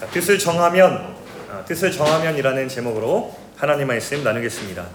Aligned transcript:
자, 0.00 0.06
뜻을 0.06 0.38
정하면 0.38 1.14
아, 1.50 1.62
뜻을 1.66 1.92
정하면이라는 1.92 2.68
제목으로 2.68 3.36
하나님 3.54 3.86
말씀 3.86 4.24
나누겠습니다. 4.24 4.86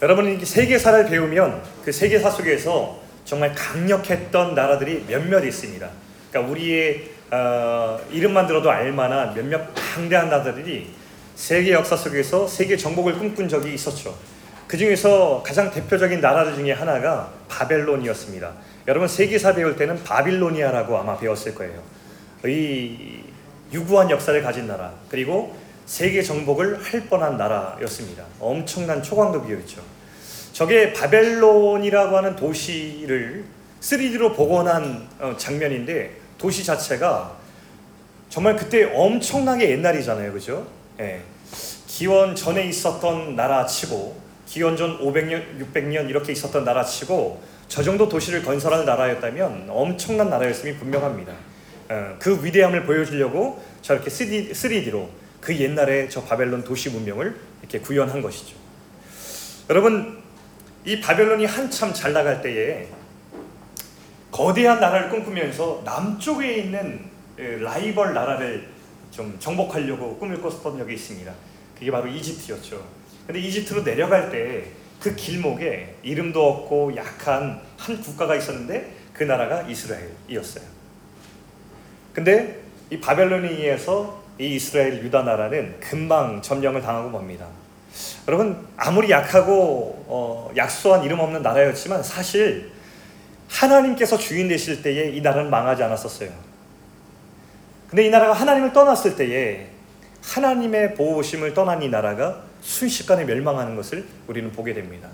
여러분 0.00 0.42
세계사를 0.42 1.10
배우면 1.10 1.62
그 1.84 1.92
세계사 1.92 2.30
속에서 2.30 2.98
정말 3.26 3.54
강력했던 3.54 4.54
나라들이 4.54 5.04
몇몇 5.06 5.44
있습니다. 5.44 5.86
그러니까 6.30 6.50
우리의 6.50 7.10
어, 7.30 8.00
이름만 8.10 8.46
들어도 8.46 8.70
알만한 8.70 9.34
몇몇 9.34 9.68
강대한 9.74 10.30
나라들이 10.30 10.94
세계 11.34 11.72
역사 11.72 11.94
속에서 11.94 12.48
세계 12.48 12.78
정복을 12.78 13.18
꿈꾼 13.18 13.50
적이 13.50 13.74
있었죠. 13.74 14.16
그 14.66 14.78
중에서 14.78 15.42
가장 15.44 15.70
대표적인 15.70 16.22
나라들 16.22 16.54
중에 16.54 16.72
하나가 16.72 17.30
바벨론이었습니다. 17.48 18.50
여러분 18.88 19.08
세계사 19.08 19.54
배울 19.54 19.76
때는 19.76 20.02
바빌로니아라고 20.02 20.96
아마 20.96 21.18
배웠을 21.18 21.54
거예요. 21.54 21.82
이 22.46 23.21
유구한 23.72 24.10
역사를 24.10 24.40
가진 24.42 24.66
나라 24.66 24.92
그리고 25.08 25.56
세계 25.86 26.22
정복을 26.22 26.82
할 26.82 27.08
뻔한 27.08 27.36
나라였습니다. 27.36 28.24
엄청난 28.38 29.02
초강도기였죠. 29.02 29.82
저게 30.52 30.92
바벨론이라고 30.92 32.16
하는 32.16 32.36
도시를 32.36 33.44
3D로 33.80 34.36
복원한 34.36 35.08
어, 35.18 35.34
장면인데 35.36 36.16
도시 36.38 36.64
자체가 36.64 37.36
정말 38.28 38.56
그때 38.56 38.84
엄청나게 38.94 39.70
옛날이잖아요, 39.70 40.32
그죠? 40.32 40.66
예. 41.00 41.20
기원 41.86 42.34
전에 42.34 42.64
있었던 42.66 43.36
나라치고 43.36 44.16
기원 44.46 44.76
전 44.76 44.98
500년, 44.98 45.60
600년 45.60 46.08
이렇게 46.08 46.32
있었던 46.32 46.64
나라치고 46.64 47.42
저 47.68 47.82
정도 47.82 48.08
도시를 48.08 48.42
건설할 48.42 48.84
나라였다면 48.84 49.66
엄청난 49.68 50.30
나라였음이 50.30 50.76
분명합니다. 50.76 51.32
어, 51.92 52.16
그 52.18 52.44
위대함을 52.44 52.84
보여주려고 52.84 53.62
저렇게 53.82 54.08
3D, 54.08 54.90
로그 54.90 55.56
옛날에 55.56 56.08
저 56.08 56.22
바벨론 56.22 56.64
도시 56.64 56.90
문명을 56.90 57.36
이렇게 57.60 57.80
구현한 57.80 58.22
것이죠. 58.22 58.56
여러분 59.68 60.22
이 60.84 61.00
바벨론이 61.00 61.44
한참 61.44 61.92
잘 61.92 62.12
나갈 62.12 62.42
때에 62.42 62.88
거대한 64.30 64.80
나라를 64.80 65.10
꿈꾸면서 65.10 65.82
남쪽에 65.84 66.56
있는 66.56 67.04
라이벌 67.36 68.14
나라를 68.14 68.68
좀 69.10 69.36
정복하려고 69.38 70.16
꿈을 70.16 70.40
꿨던 70.40 70.78
적이 70.78 70.94
있습니다. 70.94 71.32
그게 71.74 71.90
바로 71.90 72.08
이집트였죠. 72.08 72.82
근데 73.26 73.40
이집트로 73.40 73.84
내려갈 73.84 74.30
때 74.30 74.82
그 75.02 75.16
길목에 75.16 75.96
이름도 76.04 76.48
없고 76.48 76.94
약한 76.94 77.60
한 77.76 78.00
국가가 78.00 78.36
있었는데 78.36 78.94
그 79.12 79.24
나라가 79.24 79.62
이스라엘이었어요. 79.62 80.64
근데 82.12 82.60
이 82.90 83.00
바벨론에 83.00 83.48
의해서 83.48 84.22
이 84.38 84.56
이스라엘 84.56 85.02
유다 85.02 85.22
나라는 85.22 85.80
금방 85.80 86.42
점령을 86.42 86.82
당하고 86.82 87.10
맙니다. 87.10 87.46
여러분 88.26 88.66
아무리 88.76 89.10
약하고 89.10 90.04
어, 90.06 90.50
약소한 90.56 91.04
이름 91.04 91.20
없는 91.20 91.42
나라였지만 91.42 92.02
사실 92.02 92.72
하나님께서 93.48 94.16
주인 94.16 94.48
되실 94.48 94.82
때에 94.82 95.10
이 95.10 95.20
나라는 95.20 95.50
망하지 95.50 95.82
않았었어요. 95.82 96.30
근데 97.88 98.06
이 98.06 98.10
나라가 98.10 98.32
하나님을 98.32 98.72
떠났을 98.72 99.16
때에 99.16 99.68
하나님의 100.22 100.94
보호심을 100.94 101.52
떠난 101.52 101.82
이 101.82 101.88
나라가 101.88 102.42
순식간에 102.62 103.24
멸망하는 103.24 103.76
것을 103.76 104.06
우리는 104.28 104.50
보게 104.52 104.72
됩니다. 104.72 105.08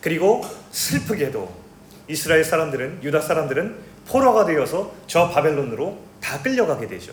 그리고 0.00 0.42
슬프게도 0.70 1.52
이스라엘 2.08 2.44
사람들은 2.44 3.00
유다 3.02 3.20
사람들은 3.20 3.76
포로가 4.06 4.44
되어서 4.44 4.92
저 5.06 5.28
바벨론으로 5.28 5.98
다 6.24 6.40
끌려가게 6.40 6.86
되죠. 6.86 7.12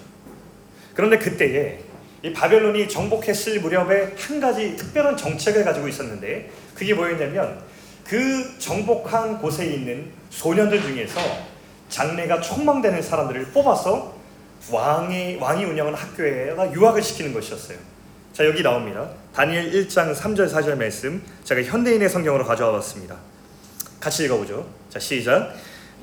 그런데 0.95 1.17
그때에 1.17 1.80
이 2.23 2.31
바벨론이 2.31 2.88
정복했을 2.88 3.59
무렵에 3.59 4.16
한 4.18 4.40
가지 4.40 4.78
특별한 4.78 5.18
정책을 5.18 5.66
가지고 5.66 5.90
있었는데 5.90 6.50
그게 6.73 6.94
뭐였냐면 6.94 7.62
그 8.08 8.58
정복한 8.58 9.40
곳에 9.40 9.66
있는 9.66 10.12
소년들 10.30 10.81
중에서 10.81 11.19
장래가 11.90 12.40
촉망되는 12.40 13.02
사람들을 13.02 13.47
뽑아서 13.47 14.16
왕이 14.72 15.38
왕이 15.41 15.66
운영하는 15.66 15.97
학교에가 15.97 16.72
유학을 16.72 17.02
시키는 17.02 17.34
것이었어요. 17.34 17.78
자 18.31 18.46
여기 18.46 18.64
나옵니다. 18.64 19.09
다니엘 19.34 19.72
1장 19.72 20.16
3절 20.16 20.50
4절 20.50 20.78
말씀 20.78 21.22
제가 21.44 21.62
현대인의 21.64 22.08
성경으로 22.08 22.46
가져와 22.46 22.72
봤습니다. 22.74 23.18
같이 24.00 24.24
읽어보죠. 24.25 24.69
자 24.90 25.00
시작. 25.00 25.53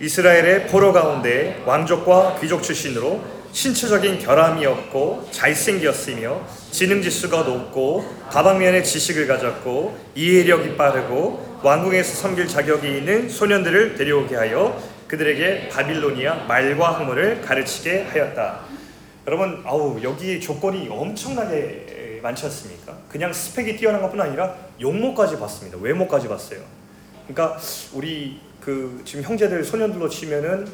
이스라엘의 0.01 0.69
포로 0.69 0.93
가운데 0.93 1.63
왕족과 1.67 2.39
귀족 2.41 2.63
출신으로 2.63 3.21
신체적인 3.51 4.21
결함이 4.21 4.65
없고 4.67 5.29
잘생겼으며 5.33 6.47
지능 6.71 7.03
지수가 7.03 7.43
높고 7.43 8.05
다방면의 8.31 8.85
지식을 8.85 9.27
가졌고 9.27 9.99
이해력이 10.15 10.77
빠르고 10.77 11.61
왕궁에서 11.63 12.15
섬길 12.15 12.47
자격이 12.47 12.99
있는 12.99 13.29
소년들을 13.29 13.97
데려오게 13.97 14.37
하여 14.37 14.81
그들에게 15.09 15.69
바빌로니아 15.71 16.45
말과 16.47 16.95
학문을 16.95 17.41
가르치게 17.41 18.09
하였다. 18.13 18.61
여러분, 19.27 19.63
아우 19.65 19.99
여기 20.03 20.41
조건이 20.41 20.89
엄청나게 20.89 22.21
많지 22.23 22.45
않습니까? 22.47 22.97
그냥 23.09 23.33
스펙이 23.33 23.77
뛰어난 23.77 24.01
것뿐 24.03 24.21
아니라 24.21 24.55
용모까지 24.81 25.39
봤습니다. 25.39 25.79
외모까지 25.81 26.29
봤어요. 26.29 26.78
그러니까 27.29 27.59
우리 27.93 28.41
그 28.61 29.03
지금 29.05 29.23
형제들 29.23 29.63
소년들로 29.65 30.09
치면은 30.09 30.67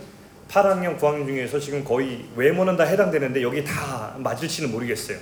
8학년, 0.48 0.98
9학년 0.98 1.26
중에서 1.26 1.58
지금 1.58 1.84
거의 1.84 2.24
외모는 2.36 2.76
다 2.76 2.84
해당되는데 2.84 3.42
여기 3.42 3.64
다 3.64 4.14
맞을지는 4.18 4.70
모르겠어요. 4.70 5.18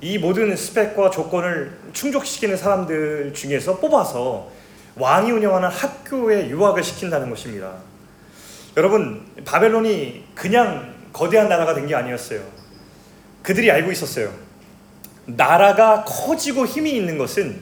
이 0.00 0.18
모든 0.18 0.56
스펙과 0.56 1.10
조건을 1.10 1.78
충족시키는 1.92 2.56
사람들 2.56 3.32
중에서 3.34 3.78
뽑아서 3.78 4.50
왕이 4.96 5.30
운영하는 5.30 5.68
학교에 5.68 6.48
유학을 6.48 6.82
시킨다는 6.82 7.30
것입니다. 7.30 7.74
여러분, 8.76 9.24
바벨론이 9.44 10.24
그냥 10.34 10.94
거대한 11.12 11.48
나라가 11.48 11.74
된 11.74 11.86
게 11.86 11.94
아니었어요. 11.94 12.42
그들이 13.42 13.70
알고 13.70 13.92
있었어요. 13.92 14.32
나라가 15.26 16.04
커지고 16.04 16.66
힘이 16.66 16.96
있는 16.96 17.16
것은 17.18 17.60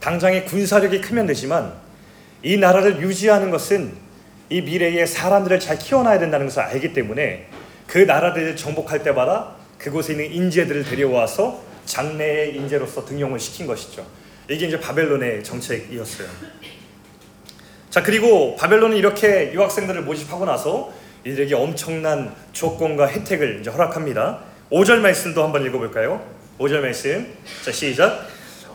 당장의 0.00 0.46
군사력이 0.46 1.00
크면 1.00 1.26
되지만 1.26 1.72
이 2.42 2.56
나라를 2.56 3.00
유지하는 3.02 3.50
것은 3.50 3.92
이 4.48 4.62
미래에 4.62 5.06
사람들을 5.06 5.60
잘 5.60 5.78
키워놔야 5.78 6.18
된다는 6.18 6.46
것을 6.46 6.62
알기 6.62 6.92
때문에 6.92 7.48
그 7.86 7.98
나라들을 7.98 8.56
정복할 8.56 9.02
때마다 9.02 9.56
그곳에 9.78 10.12
있는 10.12 10.32
인재들을 10.32 10.84
데려와서 10.84 11.62
장래의 11.84 12.56
인재로서 12.56 13.04
등용을 13.04 13.38
시킨 13.38 13.66
것이죠. 13.66 14.06
이게 14.48 14.66
이제 14.66 14.80
바벨론의 14.80 15.44
정책이었어요. 15.44 16.28
자 17.90 18.02
그리고 18.02 18.56
바벨론은 18.56 18.96
이렇게 18.96 19.52
유학생들을 19.52 20.02
모집하고 20.02 20.44
나서 20.44 20.92
이들에게 21.24 21.54
엄청난 21.54 22.34
조건과 22.52 23.08
혜택을 23.08 23.60
이제 23.60 23.70
허락합니다. 23.70 24.40
5절 24.70 24.98
말씀도 25.00 25.42
한번 25.42 25.64
읽어볼까요? 25.66 26.24
5절 26.58 26.80
말씀. 26.80 27.26
자 27.64 27.72
시작. 27.72 28.26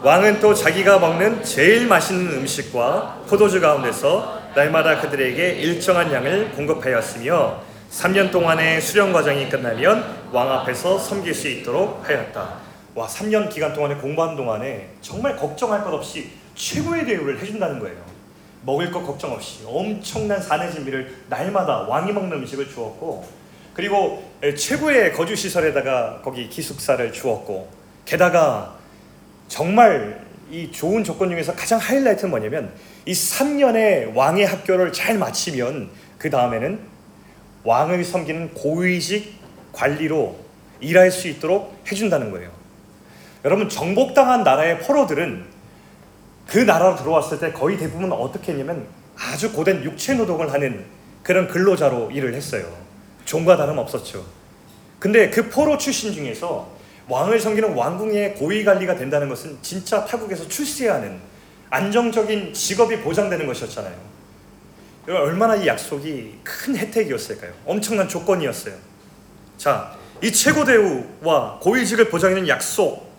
왕은 0.01 0.39
또 0.39 0.53
자기가 0.53 1.00
먹는 1.00 1.44
제일 1.44 1.88
맛있는 1.88 2.33
음식과 2.39 3.23
포도주 3.28 3.59
가운데서 3.61 4.41
날마다 4.53 5.01
그들에게 5.01 5.53
일정한 5.53 6.11
양을 6.11 6.51
공급하였으며 6.51 7.61
3년 7.91 8.31
동안의 8.31 8.81
수련 8.81 9.13
과정이 9.13 9.50
끝나면 9.50 10.03
왕 10.31 10.51
앞에서 10.51 11.00
섬길 11.00 11.34
수 11.34 11.47
있도록 11.47 12.07
하였다. 12.07 12.66
와, 12.94 13.07
3년 13.07 13.50
기간 13.50 13.73
동안에 13.73 13.95
공부한 13.95 14.35
동안에 14.35 14.89
정말 15.01 15.35
걱정할 15.35 15.84
것 15.84 15.94
없이 15.94 16.29
최고의 16.55 17.05
대우를 17.05 17.39
해준다는 17.39 17.79
거예요. 17.79 17.97
먹을 18.63 18.91
것 18.91 19.05
걱정 19.05 19.31
없이 19.31 19.63
엄청난 19.66 20.41
사내 20.41 20.72
진미를 20.72 21.23
날마다 21.29 21.81
왕이 21.81 22.11
먹는 22.11 22.38
음식을 22.39 22.69
주었고 22.69 23.25
그리고 23.73 24.23
최고의 24.57 25.13
거주 25.13 25.35
시설에다가 25.35 26.22
거기 26.23 26.50
기숙사를 26.50 27.11
주었고 27.11 27.69
게다가 28.05 28.74
정말 29.47 30.25
이 30.51 30.71
좋은 30.71 31.03
조건 31.03 31.29
중에서 31.29 31.53
가장 31.53 31.79
하이라이트는 31.79 32.29
뭐냐면 32.29 32.71
이 33.05 33.13
3년의 33.13 34.15
왕의 34.15 34.45
학교를 34.45 34.93
잘 34.93 35.17
마치면 35.17 35.89
그 36.17 36.29
다음에는 36.29 36.79
왕을 37.63 38.03
섬기는 38.03 38.53
고위직 38.53 39.33
관리로 39.71 40.37
일할 40.79 41.11
수 41.11 41.27
있도록 41.27 41.75
해준다는 41.91 42.31
거예요. 42.31 42.51
여러분 43.43 43.69
정복당한 43.69 44.43
나라의 44.43 44.79
포로들은 44.79 45.45
그 46.47 46.59
나라로 46.59 46.95
들어왔을 46.95 47.39
때 47.39 47.51
거의 47.51 47.77
대부분 47.77 48.11
어떻게 48.11 48.51
했냐면 48.51 48.87
아주 49.17 49.51
고된 49.51 49.83
육체 49.83 50.13
노동을 50.13 50.53
하는 50.53 50.85
그런 51.23 51.47
근로자로 51.47 52.11
일을 52.11 52.35
했어요. 52.35 52.71
종과 53.25 53.57
다름 53.57 53.79
없었죠. 53.79 54.25
근데 54.99 55.29
그 55.29 55.49
포로 55.49 55.77
출신 55.77 56.13
중에서 56.13 56.74
왕을 57.07 57.40
섬기는 57.40 57.73
왕궁의 57.73 58.35
고위 58.35 58.63
관리가 58.63 58.96
된다는 58.96 59.29
것은 59.29 59.57
진짜 59.61 60.05
타국에서 60.05 60.47
출세하는 60.47 61.19
안정적인 61.69 62.53
직업이 62.53 62.99
보장되는 62.99 63.46
것이었잖아요. 63.46 64.16
얼마나 65.07 65.55
이 65.55 65.67
약속이 65.67 66.40
큰 66.43 66.75
혜택이었을까요? 66.75 67.53
엄청난 67.66 68.07
조건이었어요. 68.07 68.73
자, 69.57 69.96
이 70.23 70.31
최고 70.31 70.66
대우와 70.66 71.59
고위직을 71.61 72.09
보장하는 72.09 72.47
약속, 72.47 73.13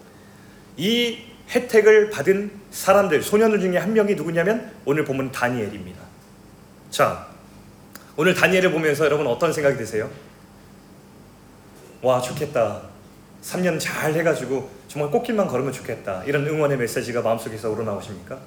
이 0.76 1.18
혜택을 1.50 2.10
받은 2.10 2.50
사람들, 2.72 3.22
소년들 3.22 3.60
중에 3.60 3.78
한 3.78 3.92
명이 3.92 4.16
누구냐면 4.16 4.72
오늘 4.84 5.04
보면 5.04 5.30
다니엘입니다. 5.30 6.00
자, 6.90 7.28
오늘 8.16 8.34
다니엘을 8.34 8.72
보면서 8.72 9.04
여러분 9.04 9.26
어떤 9.26 9.52
생각이 9.52 9.76
드세요? 9.76 10.10
와, 12.02 12.20
좋겠다. 12.20 12.95
3년 13.46 13.78
잘 13.78 14.12
해가지고 14.12 14.68
정말 14.88 15.10
꽃길만 15.10 15.46
걸으면 15.46 15.72
좋겠다. 15.72 16.24
이런 16.24 16.46
응원의 16.46 16.78
메시지가 16.78 17.22
마음속에서 17.22 17.70
우러나오십니까? 17.70 18.38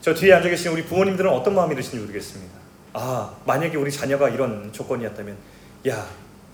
저 0.00 0.12
뒤에 0.12 0.32
앉아 0.34 0.48
계신 0.48 0.72
우리 0.72 0.84
부모님들은 0.84 1.30
어떤 1.30 1.54
마음이 1.54 1.76
드시는지 1.76 2.00
모르겠습니다. 2.00 2.52
아, 2.94 3.32
만약에 3.46 3.76
우리 3.76 3.92
자녀가 3.92 4.28
이런 4.28 4.72
조건이었다면, 4.72 5.36
야, 5.88 6.06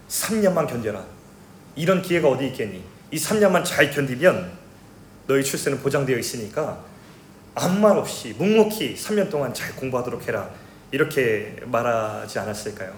3년만 0.09 0.69
견뎌라. 0.69 1.03
이런 1.75 2.03
기회가 2.03 2.29
어디 2.29 2.49
있겠니? 2.49 2.85
이 3.11 3.17
3년만 3.17 3.65
잘 3.65 3.91
견디면 3.91 4.53
너희 5.27 5.43
출세는 5.43 5.81
보장되어 5.81 6.19
있으니까 6.19 6.85
아무 7.55 7.81
말 7.81 7.97
없이 7.97 8.35
묵묵히 8.37 8.95
3년 8.95 9.31
동안 9.31 9.55
잘 9.55 9.75
공부하도록 9.77 10.29
해라. 10.29 10.51
이렇게 10.91 11.57
말하지 11.65 12.39
않았을까요? 12.39 12.93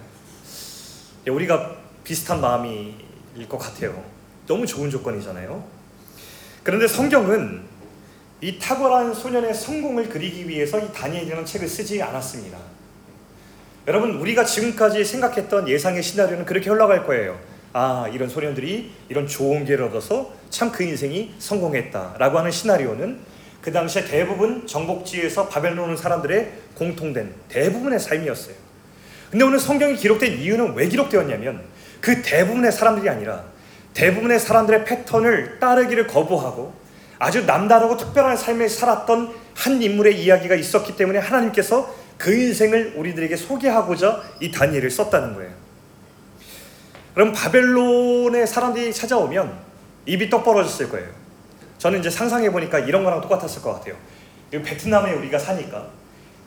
예, 1.26 1.31
우리가 1.31 1.76
비슷한 2.03 2.41
마음 2.41 2.67
일 3.36 3.48
것 3.48 3.58
같아요. 3.58 4.02
너무 4.46 4.66
좋은 4.66 4.90
조건이잖아요. 4.90 5.64
그런데 6.62 6.86
성경은 6.88 7.62
이 8.40 8.58
탁월한 8.58 9.14
소년의 9.14 9.54
성공을 9.54 10.08
그리기 10.08 10.48
위해서 10.48 10.78
이 10.78 10.92
다니엘이라는 10.92 11.44
책을 11.44 11.69
쓰지 11.69 12.02
않았습니다. 12.02 12.58
여러분 13.86 14.12
우리가 14.16 14.44
지금까지 14.44 15.04
생각했던 15.04 15.69
예상의 15.69 16.02
시나리오는 16.02 16.44
그렇게 16.44 16.70
흘러갈 16.70 17.06
거예요. 17.06 17.38
아 17.72 18.08
이런 18.12 18.28
소년들이 18.28 18.90
이런 19.08 19.26
좋은 19.26 19.64
기회를 19.64 19.86
얻어서 19.86 20.32
참 20.50 20.70
그 20.72 20.82
인생이 20.84 21.34
성공했다라고 21.38 22.38
하는 22.38 22.50
시나리오는 22.50 23.19
그 23.60 23.72
당시에 23.72 24.04
대부분 24.04 24.66
정복지에서 24.66 25.48
바벨론 25.48 25.90
온 25.90 25.96
사람들의 25.96 26.52
공통된 26.74 27.34
대부분의 27.48 27.98
삶이었어요. 27.98 28.54
근데 29.31 29.44
오늘 29.44 29.58
성경이 29.58 29.96
기록된 29.96 30.38
이유는 30.38 30.74
왜 30.74 30.88
기록되었냐면 30.88 31.62
그 32.00 32.22
대부분의 32.22 32.72
사람들이 32.72 33.08
아니라 33.08 33.44
대부분의 33.94 34.38
사람들의 34.38 34.84
패턴을 34.84 35.58
따르기를 35.58 36.06
거부하고 36.06 36.72
아주 37.18 37.44
남다르고 37.44 37.96
특별한 37.96 38.36
삶을 38.36 38.68
살았던 38.68 39.34
한 39.54 39.82
인물의 39.82 40.22
이야기가 40.22 40.54
있었기 40.54 40.96
때문에 40.96 41.18
하나님께서 41.18 41.92
그 42.16 42.32
인생을 42.32 42.94
우리들에게 42.96 43.34
소개하고자 43.36 44.22
이 44.40 44.50
다니엘을 44.50 44.90
썼다는 44.90 45.34
거예요. 45.34 45.50
그럼 47.14 47.32
바벨론의 47.32 48.46
사람들이 48.46 48.92
찾아오면 48.92 49.58
입이 50.06 50.30
떡 50.30 50.44
벌어졌을 50.44 50.88
거예요. 50.88 51.08
저는 51.78 52.00
이제 52.00 52.10
상상해 52.10 52.50
보니까 52.50 52.78
이런 52.78 53.02
거랑 53.02 53.20
똑같았을 53.20 53.62
것 53.62 53.72
같아요. 53.74 53.96
베트남에 54.50 55.12
우리가 55.14 55.38
사니까 55.38 55.88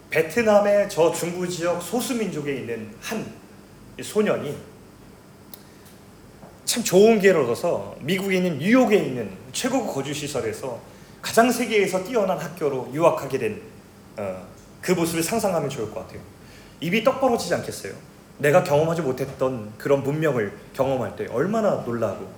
베트남의 0.09 0.89
저 0.89 1.11
중부 1.11 1.47
지역 1.47 1.81
소수 1.81 2.15
민족에 2.15 2.55
있는 2.55 2.89
한 3.01 3.25
소년이 4.01 4.70
참 6.71 6.85
좋은 6.85 7.19
기회를 7.19 7.41
얻어서 7.41 7.97
미국에 7.99 8.37
있는 8.37 8.57
뉴욕에 8.57 8.95
있는 8.95 9.29
최고급 9.51 9.93
거주 9.93 10.13
시설에서 10.13 10.79
가장 11.21 11.51
세계에서 11.51 12.05
뛰어난 12.05 12.39
학교로 12.39 12.91
유학하게 12.93 13.37
된그 13.39 13.61
어, 14.15 14.47
그 14.79 14.93
모습을 14.93 15.21
상상하면 15.21 15.69
좋을 15.69 15.91
것 15.91 15.99
같아요. 15.99 16.21
입이 16.79 17.03
떡 17.03 17.19
벌어지지 17.19 17.53
않겠어요? 17.55 17.91
내가 18.37 18.63
경험하지 18.63 19.01
못했던 19.01 19.73
그런 19.77 20.01
문명을 20.01 20.53
경험할 20.73 21.17
때 21.17 21.27
얼마나 21.31 21.71
놀라고 21.85 22.31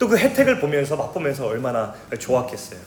또 0.00 0.08
그 0.08 0.18
혜택을 0.18 0.58
보면서 0.58 0.96
맛보면서 0.96 1.46
얼마나 1.46 1.94
좋았겠어요. 2.18 2.80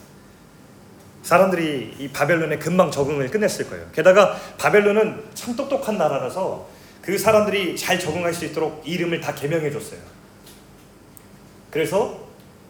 사람들이 1.23 1.95
이 1.99 2.09
바벨론에 2.09 2.57
금방 2.57 2.91
적응을 2.91 3.31
끝냈을 3.31 3.69
거예요. 3.69 3.85
게다가 3.93 4.35
바벨론은 4.57 5.23
참 5.35 5.55
똑똑한 5.55 5.97
나라라서 5.97 6.67
그 7.01 7.17
사람들이 7.17 7.77
잘 7.77 7.97
적응할 7.97 8.33
수 8.33 8.43
있도록 8.43 8.81
이름을 8.85 9.21
다 9.21 9.33
개명해 9.33 9.71
줬어요. 9.71 10.20
그래서 11.71 12.19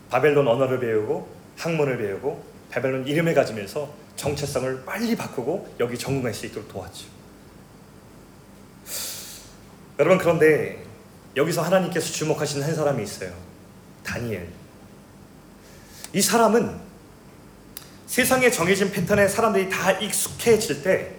바벨론 0.09 0.48
언어를 0.48 0.80
배우고 0.80 1.27
학문을 1.57 1.98
배우고 1.98 2.44
바벨론 2.69 3.06
이름을 3.06 3.33
가지면서 3.33 3.92
정체성을 4.15 4.86
빨리 4.86 5.15
바꾸고 5.15 5.75
여기 5.80 5.98
적응할 5.98 6.33
수 6.33 6.45
있도록 6.45 6.69
도왔죠. 6.69 7.06
여러분 10.00 10.18
그런데 10.18 10.83
여기서 11.36 11.62
하나님께서 11.62 12.12
주목하시는 12.13 12.65
한 12.65 12.75
사람이 12.75 13.03
있어요. 13.03 13.31
다니엘. 14.03 14.48
이 16.13 16.21
사람은 16.21 16.80
세상에 18.06 18.51
정해진 18.51 18.92
패턴에 18.92 19.27
사람들이 19.27 19.69
다 19.69 19.92
익숙해질 19.92 20.83
때 20.83 21.15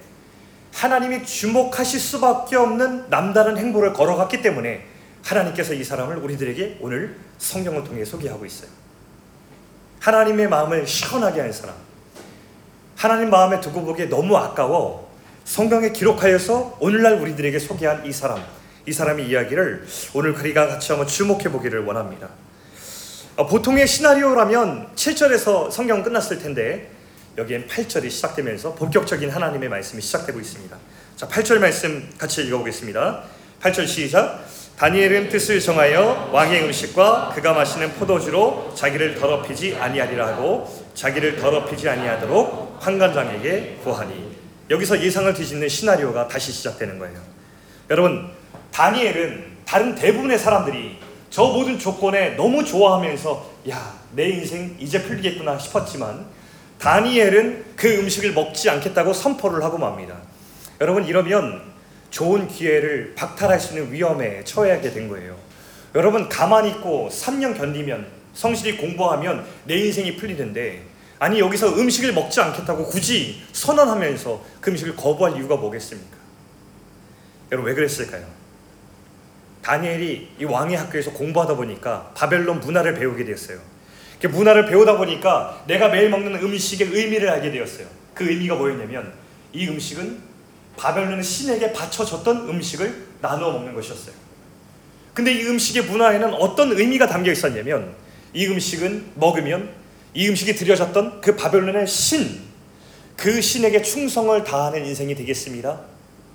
하나님이 0.75 1.25
주목하실 1.25 1.99
수밖에 1.99 2.57
없는 2.57 3.09
남다른 3.09 3.57
행보를 3.57 3.93
걸어갔기 3.93 4.43
때문에 4.43 4.87
하나님께서 5.23 5.75
이 5.75 5.85
사람을 5.85 6.17
우리들에게 6.19 6.79
오늘 6.81 7.17
성경을 7.39 7.85
통해 7.85 8.05
소개하고 8.05 8.45
있어요. 8.45 8.71
하나님의 10.01 10.49
마음을 10.49 10.87
시원하게 10.87 11.41
하는 11.41 11.53
사람. 11.53 11.75
하나님 12.97 13.31
마음에 13.31 13.61
두고 13.61 13.85
보기에 13.85 14.07
너무 14.07 14.37
아까워 14.37 15.11
성경에 15.45 15.91
기록하여서 15.91 16.79
오늘날 16.81 17.15
우리들에게 17.21 17.59
소개한 17.59 18.05
이 18.07 18.13
사람. 18.13 18.43
이 18.87 18.93
사람의 18.93 19.29
이야기를 19.29 19.87
오늘 20.15 20.33
우리가 20.33 20.67
같이 20.67 20.91
한번 20.91 21.07
주목해 21.07 21.45
보기를 21.45 21.85
원합니다. 21.85 22.31
어, 23.37 23.47
보통의 23.47 23.87
시나리오라면 23.87 24.89
7절에서 24.95 25.71
성경은 25.71 26.03
끝났을 26.03 26.39
텐데 26.39 26.91
여기엔 27.39 27.67
8절이 27.67 28.11
시작되면서 28.11 28.75
본격적인 28.75 29.31
하나님의 29.31 29.69
말씀이 29.69 30.03
시작되고 30.03 30.39
있습니다. 30.39 30.77
자, 31.17 31.29
8절 31.29 31.59
말씀 31.59 32.11
같이 32.19 32.43
읽어보겠습니다. 32.43 33.23
8절 33.63 33.87
시작. 33.87 34.45
다니엘은 34.83 35.29
뜻을 35.29 35.61
정하여 35.61 36.31
왕의 36.33 36.65
음식과 36.65 37.31
그가 37.37 37.53
마시는 37.53 37.93
포도주로 37.93 38.75
자기를 38.75 39.15
더럽히지 39.15 39.77
아니하리라 39.77 40.27
하고 40.27 40.67
자기를 40.95 41.37
더럽히지 41.37 41.89
아니하도록 41.89 42.81
판관장에게 42.81 43.79
구하니 43.85 44.37
여기서 44.69 45.01
예상을 45.01 45.33
뒤집는 45.35 45.69
시나리오가 45.69 46.27
다시 46.27 46.51
시작되는 46.51 46.99
거예요. 46.99 47.17
여러분 47.91 48.29
다니엘은 48.73 49.59
다른 49.65 49.95
대부분의 49.95 50.37
사람들이 50.37 50.99
저 51.31 51.45
모든 51.45 51.79
조건에 51.79 52.31
너무 52.31 52.65
좋아하면서 52.65 53.51
야, 53.71 53.95
내 54.11 54.31
인생 54.31 54.75
이제 54.81 55.01
풀리겠구나 55.01 55.59
싶었지만 55.59 56.27
다니엘은 56.81 57.67
그 57.77 58.01
음식을 58.01 58.33
먹지 58.33 58.69
않겠다고 58.69 59.13
선포를 59.13 59.63
하고 59.63 59.79
맙니다. 59.79 60.17
여러분 60.81 61.07
이러면 61.07 61.72
좋은 62.13 62.47
기회를 62.47 63.15
박탈할 63.17 63.59
수 63.59 63.75
있는 63.75 63.91
위험에 63.91 64.45
처해하게 64.45 64.93
된 64.93 65.09
거예요. 65.09 65.37
여러분 65.95 66.29
가만히 66.29 66.71
있고 66.71 67.09
3년 67.11 67.57
견디면 67.57 68.07
성실히 68.35 68.77
공부하면 68.77 69.45
내 69.65 69.77
인생이 69.79 70.17
풀리는데 70.17 70.85
아니 71.19 71.41
여기서 71.41 71.75
음식을 71.75 72.13
먹지 72.13 72.41
않겠다고 72.41 72.87
굳이 72.87 73.43
선언하면서 73.53 74.45
그 74.61 74.71
음식을 74.71 74.95
거부할 74.95 75.37
이유가 75.37 75.57
뭐겠습니까? 75.57 76.17
여러분 77.51 77.71
왜 77.71 77.75
그랬을까요? 77.75 78.27
다니엘이 79.63 80.29
이 80.41 80.45
왕의 80.45 80.77
학교에서 80.77 81.13
공부하다 81.13 81.57
보니까 81.57 82.13
바벨론 82.15 82.61
문화를 82.61 82.95
배우게 82.95 83.25
되었어요. 83.25 83.59
그 84.21 84.27
문화를 84.27 84.67
배우다 84.67 84.99
보니까 84.99 85.65
내가 85.67 85.89
매일 85.89 86.11
먹는 86.11 86.35
음식의 86.43 86.89
의미를 86.89 87.31
알게 87.31 87.51
되었어요. 87.53 87.87
그 88.13 88.29
의미가 88.29 88.57
뭐였냐면 88.57 89.13
이 89.53 89.67
음식은 89.69 90.32
바벨론의 90.77 91.23
신에게 91.23 91.73
바쳐졌던 91.73 92.49
음식을 92.49 93.07
나누어 93.21 93.53
먹는 93.53 93.75
것이었어요. 93.75 94.15
근데 95.15 95.33
이 95.33 95.47
음식의 95.47 95.85
문화에는 95.85 96.35
어떤 96.35 96.73
의미가 96.73 97.07
담겨 97.07 97.31
있었냐면 97.31 97.95
이 98.33 98.47
음식은 98.47 99.13
먹으면 99.15 99.71
이 100.15 100.29
음식이 100.29 100.55
드려졌던 100.55 101.21
그 101.21 101.37
바벨론의 101.37 101.87
신, 101.87 102.41
그 103.17 103.41
신에게 103.41 103.83
충성을 103.83 104.43
다하는 104.45 104.85
인생이 104.87 105.15
되겠습니다. 105.15 105.81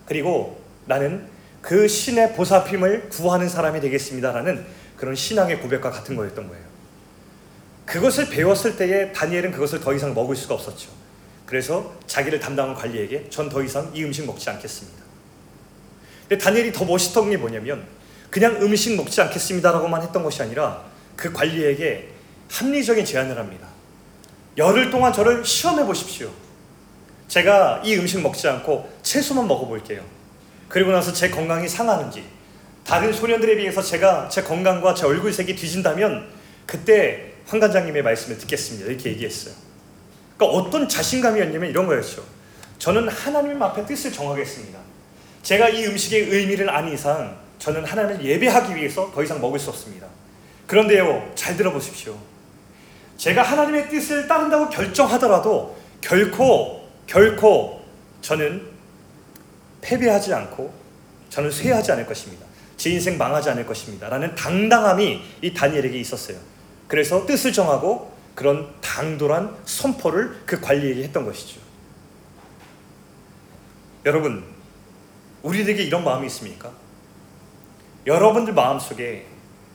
그리고 0.06 0.62
나는 0.86 1.28
그 1.62 1.88
신의 1.88 2.34
보살핌을 2.34 3.10
구하는 3.10 3.50
사람이 3.50 3.82
되겠습니다라는 3.82 4.66
그런 4.96 5.16
신앙의 5.16 5.60
고백과 5.60 5.92
같은 5.92 6.16
거였던 6.16 6.48
거예요. 6.48 6.64
그것을 7.86 8.30
배웠을 8.30 8.78
때에 8.78 9.12
다니엘은 9.12 9.52
그것을 9.52 9.80
더 9.80 9.94
이상 9.94 10.14
먹을 10.14 10.36
수가 10.36 10.56
없었죠. 10.56 10.90
그래서 11.48 11.96
자기를 12.06 12.40
담당한 12.40 12.76
관리에게 12.76 13.30
전 13.30 13.50
더 13.50 13.64
이상 13.64 13.90
이 13.94 14.04
음식 14.04 14.26
먹지 14.26 14.50
않겠습니다. 14.50 14.98
근데 16.28 16.44
다니엘이 16.44 16.74
더 16.74 16.84
멋있던 16.86 17.30
게 17.30 17.38
뭐냐면 17.38 17.86
그냥 18.30 18.58
음식 18.62 18.96
먹지 18.96 19.22
않겠습니다라고만 19.22 20.02
했던 20.04 20.22
것이 20.24 20.42
아니라 20.44 20.84
그 21.16 21.32
관리에게 21.32 22.10
합리적인 22.52 23.06
제안을 23.06 23.38
합니다. 23.38 23.68
열흘 24.58 24.90
동안 24.90 25.14
저를 25.14 25.44
시험해 25.46 25.86
보십시오. 25.86 26.32
제가 27.28 27.82
이 27.86 27.96
음식 27.96 28.22
먹지 28.22 28.48
않고 28.48 28.90
채소만 29.02 29.48
먹어볼게요. 29.48 30.04
그리고 30.68 30.92
나서 30.92 31.14
제 31.14 31.30
건강이 31.30 31.68
상하는지 31.70 32.26
다른 32.86 33.12
소년들에 33.14 33.56
비해서 33.58 33.82
제가 33.82 34.28
제 34.30 34.44
건강과 34.44 34.94
제 34.96 35.06
얼굴색이 35.06 35.56
뒤진다면 35.56 36.30
그때 36.66 37.34
황관장님의 37.48 38.04
말씀을 38.04 38.38
듣겠습니다. 38.40 38.88
이렇게 38.90 39.10
얘기했어요. 39.12 39.54
그러니까 40.38 40.58
어떤 40.58 40.88
자신감이었냐면 40.88 41.70
이런 41.70 41.88
거였죠. 41.88 42.24
저는 42.78 43.10
하나님 43.10 43.62
앞에 43.62 43.86
뜻을 43.86 44.12
정하겠습니다. 44.12 44.80
제가 45.42 45.70
이 45.70 45.86
음식의 45.86 46.30
의미를 46.30 46.70
아는 46.70 46.94
이상 46.94 47.38
저는 47.60 47.84
하나님을 47.84 48.24
예배하기 48.24 48.76
위해서 48.76 49.12
더 49.14 49.24
이상 49.24 49.42
먹을 49.42 49.58
수 49.58 49.70
없습니다. 49.70 50.08
그런데요, 50.68 51.32
잘 51.36 51.58
들어보십시오. 51.58 52.16
제가 53.18 53.42
하나님의 53.42 53.90
뜻을 53.90 54.28
따른다고 54.28 54.70
결정하더라도 54.70 55.76
결코 56.02 56.88
결코 57.08 57.82
저는 58.22 58.62
패배하지 59.82 60.34
않고 60.34 60.72
저는 61.30 61.50
쇠하지 61.50 61.94
않을 61.94 62.06
것입니다. 62.06 62.46
제 62.76 62.92
인생 62.92 63.18
망하지 63.18 63.50
않을 63.50 63.66
것입니다. 63.66 64.08
라는 64.10 64.36
당당함이 64.36 65.22
이 65.42 65.54
다니엘에게 65.54 65.98
있었어요. 66.00 66.38
그래서 66.88 67.26
뜻을 67.26 67.52
정하고 67.52 68.12
그런 68.38 68.72
당돌한 68.82 69.58
선포를 69.66 70.44
그 70.46 70.62
관리에게 70.62 71.06
했던 71.06 71.26
것이죠. 71.26 71.60
여러분, 74.06 74.44
우리에게 75.42 75.82
이런 75.82 76.04
마음이 76.04 76.28
있습니까? 76.28 76.72
여러분들 78.06 78.54
마음속에 78.54 79.26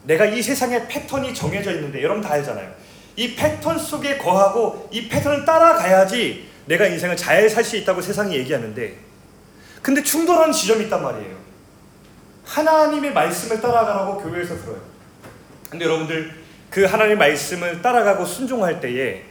내가 0.05 0.27
이 0.27 0.41
세상에 0.41 0.87
패턴이 0.87 1.35
정해져 1.35 1.73
있는데 1.73 2.05
여러분 2.05 2.23
다 2.23 2.35
알잖아요. 2.35 2.73
이 3.17 3.35
패턴 3.35 3.77
속에 3.77 4.17
거하고 4.19 4.89
이 4.93 5.09
패턴을 5.09 5.45
따라가야지 5.45 6.49
내가 6.67 6.87
인생을 6.87 7.17
잘 7.17 7.51
살 7.51 7.65
수 7.65 7.77
있다고 7.77 8.01
세상이 8.01 8.37
얘기하는데 8.37 8.97
근데 9.83 10.05
충돌하는 10.05 10.53
지점이 10.53 10.85
있단 10.85 11.03
말이에요. 11.03 11.37
하나님의 12.45 13.13
말씀을 13.13 13.61
따라가라고 13.61 14.23
교회에서 14.23 14.57
들어요. 14.57 14.81
근데 15.69 15.85
여러분들 15.85 16.42
그 16.73 16.85
하나님의 16.85 17.19
말씀을 17.19 17.83
따라가고 17.83 18.25
순종할 18.25 18.81
때에 18.81 19.23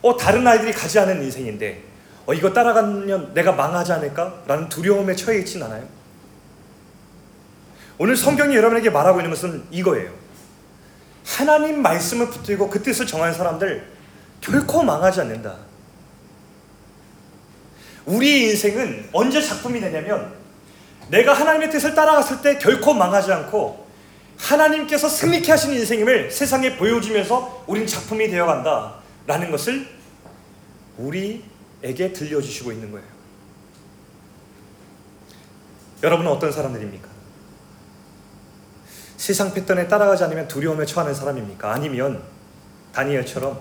어 0.00 0.16
다른 0.16 0.46
아이들이 0.46 0.72
가지 0.72 0.98
않은 1.00 1.22
인생인데 1.22 1.82
어 2.24 2.32
이거 2.32 2.52
따라가면 2.52 3.34
내가 3.34 3.52
망하지 3.52 3.92
않을까라는 3.92 4.68
두려움에 4.68 5.16
처해 5.16 5.40
있진 5.40 5.62
않아요. 5.64 5.86
오늘 7.98 8.16
성경이 8.16 8.54
여러분에게 8.54 8.90
말하고 8.90 9.20
있는 9.20 9.30
것은 9.30 9.64
이거예요. 9.72 10.12
하나님 11.26 11.82
말씀을 11.82 12.28
붙들고 12.28 12.70
그 12.70 12.82
뜻을 12.82 13.06
정하는 13.06 13.34
사람들 13.34 13.86
결코 14.40 14.82
망하지 14.82 15.22
않는다. 15.22 15.56
우리 18.06 18.50
인생은 18.50 19.08
언제 19.12 19.40
작품이 19.42 19.80
되냐면 19.80 20.32
내가 21.08 21.32
하나님의 21.32 21.70
뜻을 21.70 21.94
따라갔을 21.94 22.40
때 22.40 22.58
결코 22.58 22.94
망하지 22.94 23.32
않고 23.32 23.83
하나님께서 24.44 25.08
승리케 25.08 25.50
하신 25.50 25.72
인생임을 25.72 26.30
세상에 26.30 26.76
보여주면서 26.76 27.64
우린 27.66 27.86
작품이 27.86 28.28
되어간다. 28.28 28.96
라는 29.26 29.50
것을 29.50 29.88
우리에게 30.98 32.12
들려주시고 32.12 32.72
있는 32.72 32.92
거예요. 32.92 33.06
여러분은 36.02 36.30
어떤 36.30 36.52
사람들입니까? 36.52 37.08
세상 39.16 39.54
패턴에 39.54 39.88
따라가지 39.88 40.24
않으면 40.24 40.46
두려움에 40.46 40.84
처하는 40.84 41.14
사람입니까? 41.14 41.72
아니면 41.72 42.22
다니엘처럼 42.92 43.58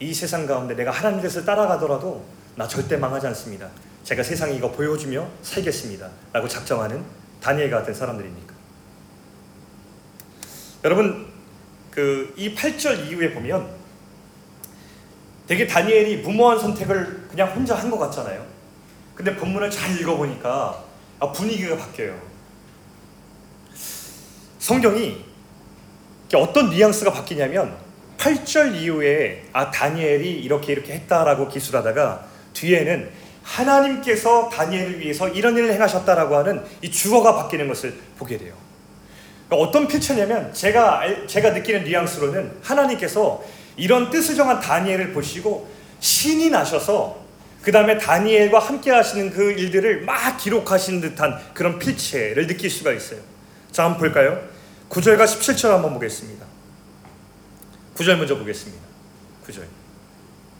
이 0.00 0.12
세상 0.12 0.46
가운데 0.46 0.74
내가 0.74 0.90
하나님 0.90 1.20
뜻을 1.22 1.44
따라가더라도 1.44 2.24
나 2.56 2.66
절대 2.66 2.96
망하지 2.96 3.28
않습니다. 3.28 3.70
제가 4.02 4.24
세상에 4.24 4.54
이거 4.54 4.72
보여주며 4.72 5.28
살겠습니다. 5.42 6.10
라고 6.32 6.48
작정하는 6.48 7.04
다니엘 7.40 7.70
같은 7.70 7.94
사람들입니까? 7.94 8.53
여러분, 10.84 11.26
그 11.90 12.34
이 12.36 12.54
8절 12.54 13.08
이후에 13.08 13.32
보면 13.32 13.68
되게 15.46 15.66
다니엘이 15.66 16.18
무모한 16.18 16.58
선택을 16.58 17.28
그냥 17.30 17.48
혼자 17.54 17.74
한 17.76 17.90
것 17.90 17.98
같잖아요. 17.98 18.44
근데 19.14 19.34
본문을 19.36 19.70
잘 19.70 19.98
읽어보니까 20.00 20.82
아, 21.20 21.32
분위기가 21.32 21.76
바뀌어요. 21.76 22.18
성경이 24.58 25.24
어떤 26.34 26.70
뉘앙스가 26.70 27.12
바뀌냐면 27.12 27.76
8절 28.18 28.74
이후에 28.74 29.44
아 29.52 29.70
다니엘이 29.70 30.40
이렇게 30.40 30.72
이렇게 30.72 30.94
했다라고 30.94 31.48
기술하다가 31.48 32.26
뒤에는 32.54 33.10
하나님께서 33.42 34.48
다니엘을 34.48 35.00
위해서 35.00 35.28
이런 35.28 35.56
일을 35.56 35.72
행하셨다라고 35.74 36.36
하는 36.36 36.64
이 36.82 36.90
주어가 36.90 37.36
바뀌는 37.36 37.68
것을 37.68 37.94
보게 38.18 38.38
돼요. 38.38 38.54
그러니까 39.48 39.68
어떤 39.68 39.86
필체냐면 39.86 40.52
제가 40.52 41.26
제가 41.26 41.50
느끼는 41.50 41.84
뉘앙스로는 41.84 42.58
하나님께서 42.62 43.44
이런 43.76 44.10
뜻을 44.10 44.36
정한 44.36 44.60
다니엘을 44.60 45.12
보시고 45.12 45.68
신이 46.00 46.50
나셔서 46.50 47.24
그 47.62 47.72
다음에 47.72 47.96
다니엘과 47.96 48.58
함께 48.58 48.90
하시는 48.90 49.30
그 49.30 49.52
일들을 49.52 50.02
막 50.02 50.36
기록하신 50.36 51.00
듯한 51.00 51.40
그런 51.54 51.78
필체를 51.78 52.46
느낄 52.46 52.70
수가 52.70 52.92
있어요. 52.92 53.20
자, 53.72 53.84
한번 53.84 54.00
볼까요? 54.00 54.40
9절과 54.90 55.24
17절 55.24 55.70
한번 55.70 55.94
보겠습니다. 55.94 56.44
9절 57.96 58.16
먼저 58.16 58.36
보겠습니다. 58.36 58.84
9절. 59.46 59.62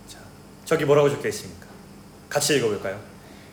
자, 0.08 0.18
저기 0.64 0.84
뭐라고 0.84 1.10
적혀 1.10 1.28
있습니까? 1.28 1.66
같이 2.30 2.56
읽어볼까요? 2.56 2.98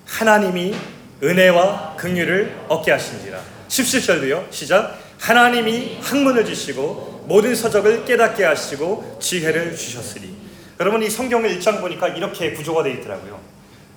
하나님이 0.06 0.76
은혜와 1.22 1.98
긍휼을 1.98 2.66
얻게 2.70 2.92
하신지라. 2.92 3.40
17절도요. 3.68 4.52
시작. 4.52 4.98
하나님이 5.22 6.00
학문을 6.02 6.44
주시고 6.44 7.26
모든 7.28 7.54
서적을 7.54 8.06
깨닫게 8.06 8.44
하시고 8.44 9.20
지혜를 9.22 9.76
주셨으니. 9.76 10.36
여러분 10.80 11.04
이 11.04 11.10
성경을 11.12 11.52
읽장 11.52 11.80
보니까 11.80 12.08
이렇게 12.08 12.54
구조가 12.54 12.82
되어 12.82 12.94
있더라고요. 12.94 13.40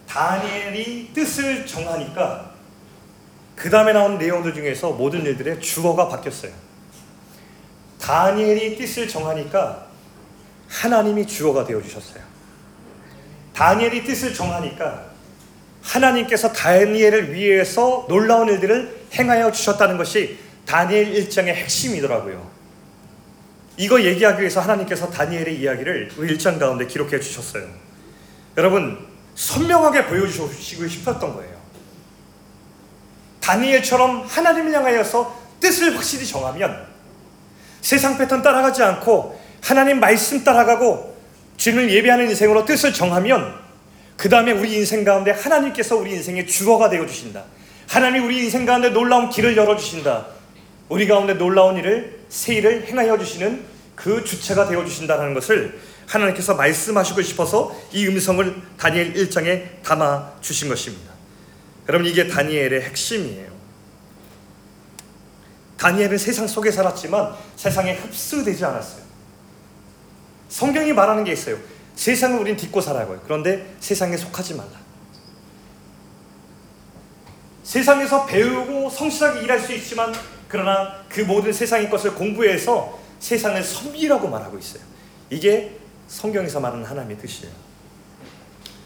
다니엘이 0.06 1.12
뜻을 1.14 1.66
정하니까 1.66 2.52
그 3.56 3.70
다음에 3.70 3.94
나온 3.94 4.18
내용들 4.18 4.52
중에서 4.52 4.90
모든 4.90 5.24
일들의 5.24 5.60
주어가 5.60 6.08
바뀌었어요. 6.08 6.52
다니엘이 8.00 8.76
뜻을 8.76 9.08
정하니까 9.08 9.86
하나님이 10.68 11.26
주어가 11.26 11.64
되어 11.64 11.80
주셨어요. 11.80 12.22
다니엘이 13.54 14.04
뜻을 14.04 14.34
정하니까 14.34 15.06
하나님께서 15.80 16.52
다니엘을 16.52 17.32
위해서 17.32 18.04
놀라운 18.10 18.48
일들을 18.48 19.06
행하여 19.14 19.52
주셨다는 19.52 19.96
것이 19.96 20.44
다니엘 20.66 21.12
1장의 21.14 21.48
핵심이더라고요. 21.48 22.50
이거 23.76 24.02
얘기하기 24.02 24.40
위해서 24.40 24.60
하나님께서 24.60 25.10
다니엘의 25.10 25.60
이야기를 25.60 26.12
1장 26.16 26.58
가운데 26.58 26.86
기록해 26.86 27.20
주셨어요. 27.20 27.66
여러분, 28.56 29.06
선명하게 29.34 30.06
보여주시고 30.06 30.86
싶었던 30.88 31.34
거예요. 31.34 31.54
다니엘처럼 33.40 34.24
하나님을 34.26 34.72
향하여서 34.72 35.42
뜻을 35.60 35.96
확실히 35.96 36.26
정하면 36.26 36.86
세상 37.80 38.16
패턴 38.16 38.42
따라가지 38.42 38.82
않고 38.82 39.38
하나님 39.60 40.00
말씀 40.00 40.44
따라가고 40.44 41.14
주님을 41.56 41.90
예배하는 41.90 42.30
인생으로 42.30 42.64
뜻을 42.64 42.92
정하면 42.92 43.54
그 44.16 44.28
다음에 44.28 44.52
우리 44.52 44.74
인생 44.74 45.04
가운데 45.04 45.32
하나님께서 45.32 45.96
우리 45.96 46.12
인생의 46.12 46.46
주어가 46.46 46.88
되어 46.88 47.06
주신다. 47.06 47.44
하나님 47.88 48.24
우리 48.24 48.44
인생 48.44 48.64
가운데 48.64 48.90
놀라운 48.90 49.28
길을 49.28 49.56
열어 49.56 49.76
주신다. 49.76 50.26
우리 50.88 51.06
가운데 51.06 51.34
놀라운 51.34 51.76
일을 51.76 52.20
새 52.28 52.54
일을 52.54 52.86
행하여 52.86 53.18
주시는 53.18 53.64
그 53.94 54.24
주체가 54.24 54.68
되어 54.68 54.84
주신다는 54.84 55.34
것을 55.34 55.80
하나님께서 56.06 56.54
말씀하시고 56.54 57.22
싶어서 57.22 57.74
이 57.92 58.06
음성을 58.06 58.62
다니엘 58.76 59.14
1장에 59.14 59.82
담아 59.82 60.40
주신 60.40 60.68
것입니다. 60.68 61.12
여러분 61.88 62.06
이게 62.06 62.28
다니엘의 62.28 62.82
핵심이에요. 62.82 63.54
다니엘은 65.76 66.18
세상 66.18 66.46
속에 66.46 66.70
살았지만 66.70 67.34
세상에 67.56 67.94
흡수되지 67.94 68.64
않았어요. 68.64 69.04
성경이 70.48 70.92
말하는 70.92 71.24
게 71.24 71.32
있어요. 71.32 71.58
세상을 71.94 72.38
우린 72.38 72.56
딛고 72.56 72.80
살아가요. 72.80 73.20
그런데 73.24 73.74
세상에 73.80 74.16
속하지 74.16 74.54
말라. 74.54 74.72
세상에서 77.62 78.26
배우고 78.26 78.90
성실하게 78.90 79.42
일할 79.42 79.58
수 79.58 79.72
있지만 79.72 80.12
그러나 80.54 81.04
그 81.08 81.22
모든 81.22 81.52
세상의 81.52 81.90
것을 81.90 82.14
공부해서 82.14 83.00
세상을 83.18 83.60
섬기라고 83.60 84.28
말하고 84.28 84.56
있어요. 84.56 84.84
이게 85.28 85.76
성경에서 86.06 86.60
말하는 86.60 86.84
하나님의 86.84 87.18
뜻이에요. 87.18 87.52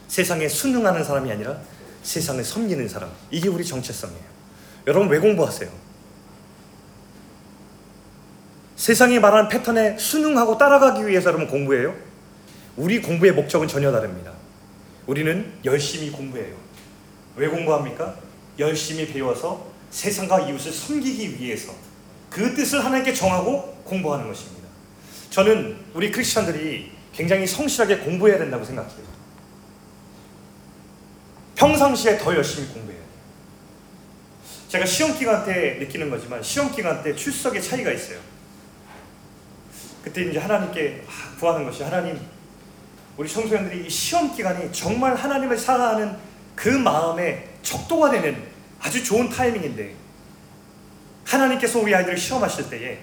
세상에 0.06 0.48
순응하는 0.48 1.04
사람이 1.04 1.30
아니라 1.30 1.58
세상을 2.02 2.42
섬기는 2.42 2.88
사람. 2.88 3.10
이게 3.30 3.50
우리 3.50 3.62
정체성이에요. 3.62 4.22
여러분 4.86 5.10
왜 5.10 5.18
공부하세요? 5.18 5.68
세상이 8.76 9.18
말하는 9.18 9.50
패턴에 9.50 9.98
순응하고 9.98 10.56
따라가기 10.56 11.06
위해서 11.06 11.28
여러분 11.28 11.48
공부해요? 11.48 11.94
우리 12.78 13.02
공부의 13.02 13.32
목적은 13.32 13.68
전혀 13.68 13.92
다릅니다. 13.92 14.32
우리는 15.06 15.52
열심히 15.66 16.10
공부해요. 16.12 16.56
왜 17.36 17.46
공부합니까? 17.46 18.16
열심히 18.58 19.06
배워서 19.12 19.67
세상과 19.90 20.48
이웃을 20.48 20.72
섬기기 20.72 21.40
위해서 21.40 21.74
그 22.30 22.54
뜻을 22.54 22.84
하나님께 22.84 23.14
정하고 23.14 23.82
공부하는 23.84 24.28
것입니다. 24.28 24.68
저는 25.30 25.78
우리 25.94 26.10
크리스천들이 26.10 26.92
굉장히 27.12 27.46
성실하게 27.46 27.98
공부해야 27.98 28.38
된다고 28.38 28.64
생각해요. 28.64 29.08
평상시에 31.54 32.18
더 32.18 32.34
열심히 32.34 32.68
공부해야 32.68 32.98
돼요. 32.98 33.08
제가 34.68 34.86
시험 34.86 35.18
기간 35.18 35.44
때 35.44 35.78
느끼는 35.80 36.10
거지만 36.10 36.42
시험 36.42 36.70
기간 36.70 37.02
때 37.02 37.14
출석의 37.14 37.62
차이가 37.62 37.90
있어요. 37.90 38.18
그때 40.02 40.22
이제 40.22 40.38
하나님께 40.38 41.04
아, 41.06 41.36
구하는 41.38 41.64
것이 41.64 41.82
하나님 41.82 42.18
우리 43.16 43.28
청소년들이 43.28 43.86
이 43.86 43.90
시험 43.90 44.34
기간이 44.34 44.72
정말 44.72 45.14
하나님을 45.16 45.58
사랑하는 45.58 46.16
그 46.54 46.68
마음에 46.68 47.48
척도가 47.62 48.10
되는 48.10 48.46
아주 48.80 49.02
좋은 49.04 49.28
타이밍인데 49.28 49.94
하나님께서 51.24 51.78
우리 51.80 51.94
아이들을 51.94 52.16
시험하실 52.16 52.70
때에 52.70 52.98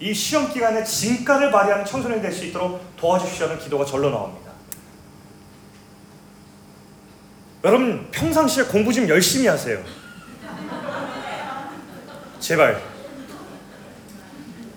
이 0.00 0.14
시험 0.14 0.50
기간에 0.52 0.82
진가를 0.82 1.50
발휘하는 1.50 1.84
청소년이 1.84 2.22
될 2.22 2.32
수 2.32 2.44
있도록 2.46 2.96
도와주시라는 2.96 3.58
기도가 3.58 3.84
절로 3.84 4.10
나옵니다. 4.10 4.50
여러분 7.64 8.08
평상시에 8.10 8.64
공부 8.64 8.92
좀 8.92 9.06
열심히 9.08 9.46
하세요. 9.46 9.82
제발. 12.40 12.82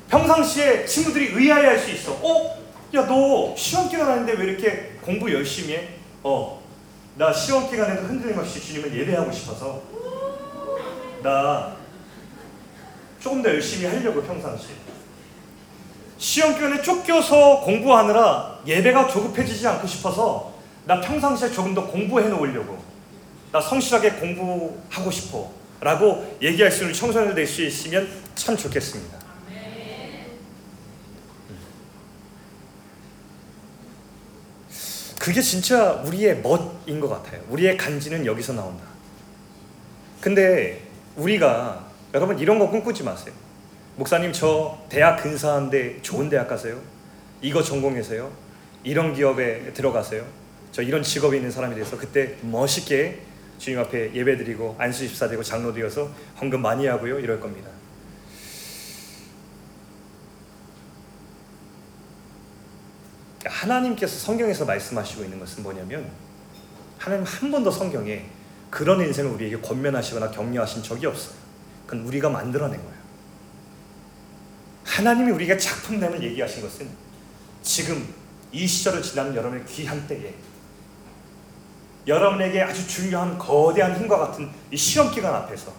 평상시에 0.10 0.86
친구들이 0.86 1.28
의아해할 1.34 1.80
수 1.80 1.90
있어. 1.92 2.12
어? 2.22 2.62
야 2.94 3.08
너 3.08 3.56
시험 3.58 3.90
기간 3.90 4.08
하는데 4.08 4.34
왜 4.34 4.46
이렇게 4.52 4.98
공부 5.02 5.32
열심히 5.34 5.74
해? 5.74 5.90
어. 6.24 6.62
나 7.16 7.32
시험 7.34 7.70
기간에도 7.70 8.04
흔들림 8.04 8.38
없이 8.38 8.60
주님을 8.62 8.94
예배하고 9.00 9.32
싶어서 9.32 9.82
나 11.24 11.75
조금 13.20 13.42
더 13.42 13.50
열심히 13.50 13.86
하려고 13.86 14.22
평상시에. 14.22 14.75
시험 16.18 16.53
기간에 16.53 16.82
쫓겨서 16.82 17.62
공부하느라 17.62 18.60
예배가 18.68 19.08
조급해지지 19.08 19.68
않고 19.68 19.88
싶어서 19.88 20.53
나 20.86 21.00
평상시에 21.01 21.50
조금 21.51 21.74
더 21.74 21.88
공부해 21.88 22.27
놓으려고 22.27 22.77
나 23.51 23.60
성실하게 23.60 24.12
공부하고 24.12 25.10
싶어 25.12 25.51
라고 25.80 26.38
얘기할 26.42 26.72
수 26.72 26.84
있는 26.84 26.94
청소년들 26.94 27.36
될수 27.36 27.63
있으면 27.63 28.08
참 28.36 28.56
좋겠습니다. 28.56 29.24
그게 35.20 35.42
진짜 35.42 35.94
우리의 36.06 36.42
멋인 36.42 37.00
것 37.00 37.08
같아요. 37.08 37.42
우리의 37.50 37.77
간지는 37.77 38.25
여기서 38.25 38.53
나온다. 38.53 38.84
근데 40.20 40.83
우리가 41.15 41.86
여러분 42.13 42.39
이런 42.39 42.60
거 42.60 42.70
꿈꾸지 42.70 43.03
마세요. 43.03 43.34
목사님 43.96 44.34
저 44.34 44.79
대학 44.89 45.22
근사한데 45.22 46.01
좋은 46.01 46.29
대학 46.29 46.48
가세요? 46.48 46.79
이거 47.41 47.62
전공해서요? 47.62 48.32
이런 48.84 49.13
기업에 49.13 49.74
들어가세요? 49.74 50.25
저 50.72 50.82
이런 50.82 51.03
직업이 51.03 51.38
있는 51.38 51.51
사람이 51.51 51.75
돼서 51.75 51.98
그때 51.98 52.36
멋있게 52.41 53.22
주님 53.60 53.79
앞에 53.79 54.13
예배드리고 54.13 54.75
안수 54.79 55.08
집사 55.08 55.27
되고 55.27 55.43
장로 55.43 55.72
되어서 55.74 56.10
헌금 56.41 56.62
많이 56.62 56.88
하고요. 56.88 57.20
이럴 57.20 57.39
겁니다. 57.39 57.70
하나님께서 63.46 64.17
성경에서 64.17 64.65
말씀하시고 64.65 65.24
있는 65.24 65.39
것은 65.39 65.63
뭐냐면 65.63 66.10
하나님 66.98 67.25
한 67.25 67.51
번도 67.51 67.70
성경에 67.70 68.25
그런 68.74 69.00
인생을 69.01 69.30
우리에게 69.34 69.62
권면하시거나 69.62 70.32
격려하신 70.32 70.82
적이 70.82 71.06
없어요. 71.06 71.36
그건 71.86 72.08
우리가 72.08 72.27
만들어낸 72.27 72.82
거예요. 72.82 72.98
하나님이 74.84 75.32
우리가 75.32 75.56
작품됨을 75.56 76.24
얘기하신 76.24 76.63
것은 76.63 76.89
지금 77.62 78.12
이 78.51 78.65
시절을 78.65 79.03
지나는 79.03 79.36
여러분의 79.36 79.63
귀한 79.68 80.08
때에 80.08 80.34
여러분에게 82.07 82.64
아주 82.64 82.88
중요한 82.88 83.38
거대한 83.38 83.96
힘과 83.96 84.18
같은 84.18 84.50
이 84.72 84.75
시험 84.75 85.12
기간 85.12 85.36
앞에서 85.36 85.72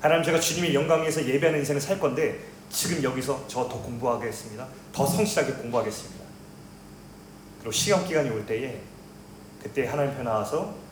하나님 0.00 0.24
제가 0.24 0.40
주님의 0.40 0.74
영광 0.74 1.02
위에서 1.02 1.22
예배하는 1.22 1.60
인생을 1.60 1.82
살 1.82 2.00
건데 2.00 2.40
지금 2.70 3.02
여기서 3.02 3.46
저 3.46 3.68
더 3.68 3.78
공부하겠습니다. 3.82 4.66
더 4.90 5.06
성실하게 5.06 5.52
공부하겠습니다. 5.52 6.24
그리고 7.58 7.72
시험 7.72 8.08
기간이 8.08 8.30
올 8.30 8.46
때에 8.46 8.80
그때 9.62 9.86
하나님 9.86 10.14
편 10.14 10.24
나와서 10.24 10.83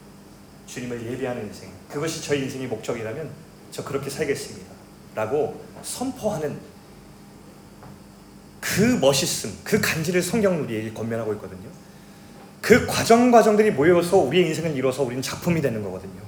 주님을 0.66 1.12
예배하는 1.12 1.46
인생 1.46 1.70
그것이 1.88 2.22
저희 2.22 2.42
인생의 2.42 2.68
목적이라면 2.68 3.31
저 3.70 3.85
그렇게 3.85 4.09
살겠습니다. 4.11 4.70
라고 5.14 5.62
선포하는 5.83 6.59
그 8.61 8.81
멋있음, 9.01 9.59
그 9.64 9.81
간지를 9.81 10.22
성경 10.22 10.62
우리에게 10.62 10.92
건면하고 10.92 11.33
있거든요. 11.35 11.68
그 12.61 12.87
과정 12.87 13.31
과정들이 13.31 13.72
모여서 13.72 14.18
우리의 14.18 14.46
인생을 14.46 14.77
이뤄서 14.77 15.03
우리는 15.03 15.20
작품이 15.20 15.61
되는 15.61 15.83
거거든요. 15.83 16.22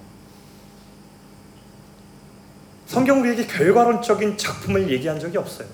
성경 2.87 3.20
우리에게 3.20 3.47
결과론적인 3.47 4.37
작품을 4.37 4.90
얘기한 4.90 5.18
적이 5.20 5.38
없어요. 5.38 5.68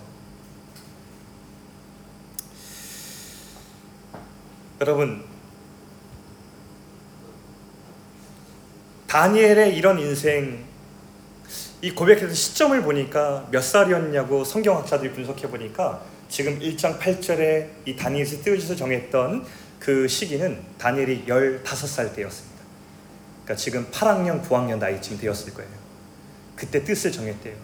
여러분, 4.80 5.24
다니엘의 9.10 9.76
이런 9.76 9.98
인생, 9.98 10.64
이 11.82 11.90
고백해서 11.90 12.32
시점을 12.32 12.80
보니까 12.82 13.48
몇 13.50 13.60
살이었냐고 13.60 14.44
성경학자들이 14.44 15.12
분석해 15.12 15.48
보니까 15.48 16.00
지금 16.28 16.60
1장 16.60 17.00
8절에 17.00 17.70
이 17.86 17.96
다니엘에서 17.96 18.44
뜨지서 18.44 18.76
정했던 18.76 19.44
그 19.80 20.06
시기는 20.06 20.62
다니엘이 20.78 21.24
15살 21.26 22.14
때였습니다. 22.14 22.60
그러니까 23.42 23.56
지금 23.56 23.90
8학년, 23.90 24.44
9학년 24.44 24.78
나이쯤 24.78 25.18
되었을 25.18 25.54
거예요. 25.54 25.70
그때 26.54 26.84
뜻을 26.84 27.10
정했대요. 27.10 27.56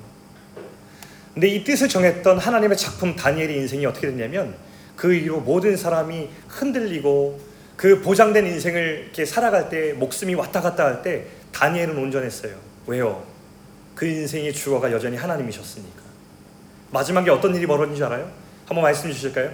근데 1.33 1.47
이 1.47 1.63
뜻을 1.63 1.89
정했던 1.89 2.39
하나님의 2.39 2.77
작품 2.77 3.15
다니엘의 3.15 3.57
인생이 3.59 3.87
어떻게 3.87 4.09
됐냐면 4.09 4.57
그 4.97 5.15
이후로 5.15 5.43
모든 5.43 5.77
사람이 5.77 6.29
흔들리고 6.49 7.46
그 7.77 8.01
보장된 8.01 8.47
인생을 8.47 9.03
이렇게 9.05 9.25
살아갈 9.25 9.69
때 9.69 9.93
목숨이 9.93 10.35
왔다 10.35 10.61
갔다 10.61 10.85
할 10.85 11.03
때 11.03 11.27
다니엘은 11.53 11.97
온전했어요. 11.97 12.55
왜요? 12.87 13.25
그 13.95 14.07
인생의 14.07 14.53
주어가 14.53 14.93
여전히 14.93 15.17
하나님이셨으니까. 15.17 16.01
마지막에 16.91 17.31
어떤 17.31 17.55
일이 17.55 17.67
벌어진 17.67 17.97
줄 17.97 18.05
알아요? 18.05 18.31
한번 18.67 18.83
말씀 18.83 19.11
주실까요? 19.11 19.51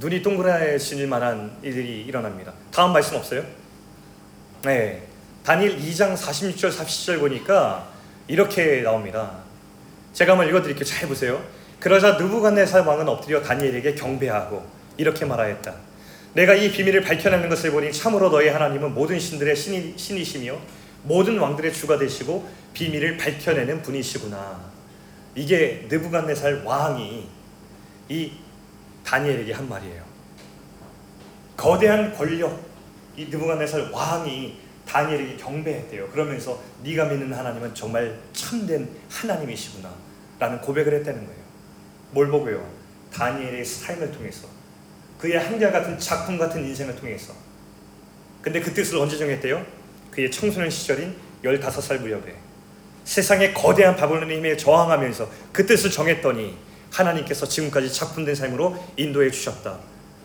눈이 0.00 0.22
동그라질 0.22 1.06
만한 1.06 1.56
일들이 1.62 2.02
일어납니다. 2.02 2.52
다음 2.72 2.92
말씀 2.92 3.16
없어요? 3.16 3.44
네. 4.62 5.02
다니엘 5.44 5.78
2장 5.78 6.16
46절 6.16 6.72
47절 6.72 7.20
보니까 7.20 7.88
이렇게 8.26 8.82
나옵니다. 8.82 9.38
제가 10.12 10.32
한번 10.32 10.48
읽어드릴게요. 10.48 10.84
잘 10.84 11.08
보세요. 11.08 11.42
그러자 11.80 12.12
느부갓네살 12.12 12.82
왕은 12.82 13.08
엎드려 13.08 13.42
다니엘에게 13.42 13.94
경배하고 13.94 14.64
이렇게 14.96 15.24
말하였다. 15.24 15.74
내가 16.34 16.54
이 16.54 16.70
비밀을 16.70 17.02
밝혀내는 17.02 17.48
것을 17.48 17.70
보니 17.70 17.92
참으로 17.92 18.28
너희 18.28 18.48
하나님은 18.48 18.92
모든 18.92 19.18
신들의 19.18 19.54
신이, 19.54 19.94
신이시며 19.96 20.58
모든 21.04 21.38
왕들의 21.38 21.72
주가 21.72 21.96
되시고 21.96 22.48
비밀을 22.72 23.16
밝혀내는 23.16 23.82
분이시구나. 23.82 24.72
이게 25.36 25.86
느부갓네살 25.88 26.62
왕이 26.64 27.28
이 28.08 28.32
다니엘에게 29.04 29.52
한 29.52 29.68
말이에요. 29.68 30.02
거대한 31.56 32.12
권력, 32.14 32.60
이 33.16 33.26
느부갓네살 33.26 33.90
왕이 33.92 34.58
다니엘에게 34.86 35.36
경배했대요. 35.36 36.08
그러면서 36.08 36.60
네가 36.82 37.04
믿는 37.06 37.32
하나님은 37.32 37.74
정말 37.74 38.18
참된 38.32 38.88
하나님이시구나 39.08 39.92
라는 40.38 40.60
고백을 40.60 40.94
했다는 40.94 41.24
거예요. 41.24 41.40
뭘 42.10 42.28
보고요? 42.28 42.68
다니엘의 43.12 43.64
삶을 43.64 44.10
통해서 44.10 44.48
그의 45.24 45.38
한결같은 45.38 45.98
작품 45.98 46.36
같은 46.36 46.62
인생을 46.62 46.96
통해서 46.96 47.32
근데 48.42 48.60
그 48.60 48.74
뜻을 48.74 48.98
언제 48.98 49.16
정했대요? 49.16 49.64
그의 50.10 50.30
청소년 50.30 50.68
시절인 50.68 51.16
15살 51.42 52.00
무렵에 52.00 52.34
세상의 53.04 53.54
거대한 53.54 53.96
바벨론의 53.96 54.36
힘에 54.36 54.54
저항하면서 54.58 55.30
그 55.50 55.64
뜻을 55.64 55.90
정했더니 55.90 56.58
하나님께서 56.90 57.48
지금까지 57.48 57.90
작품된 57.90 58.34
삶으로 58.34 58.76
인도해 58.98 59.30
주셨다. 59.30 59.78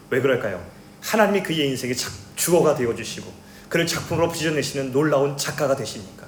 왜 0.09 0.19
그럴까요? 0.19 0.61
하나님이 0.99 1.43
그의 1.43 1.69
인생의 1.69 1.95
주어가 2.35 2.75
되어 2.75 2.93
주시고 2.93 3.31
그를 3.69 3.87
작품으로 3.87 4.29
빚어내시는 4.29 4.91
놀라운 4.91 5.37
작가가 5.37 5.77
되시니까. 5.77 6.27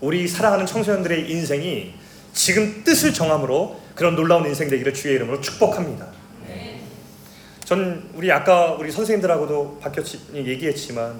우리 0.00 0.28
사랑하는 0.28 0.66
청소년들의 0.66 1.28
인생이 1.28 1.94
지금 2.32 2.84
뜻을 2.84 3.12
정함으로 3.12 3.80
그런 3.96 4.14
놀라운 4.14 4.46
인생 4.46 4.68
되기를 4.68 4.94
주의 4.94 5.16
이름으로 5.16 5.40
축복합니다. 5.40 6.21
전 7.64 8.10
우리 8.14 8.30
아까 8.30 8.72
우리 8.72 8.90
선생님들하고도 8.90 9.78
바뀌었 9.80 10.04
얘기했지만 10.34 11.14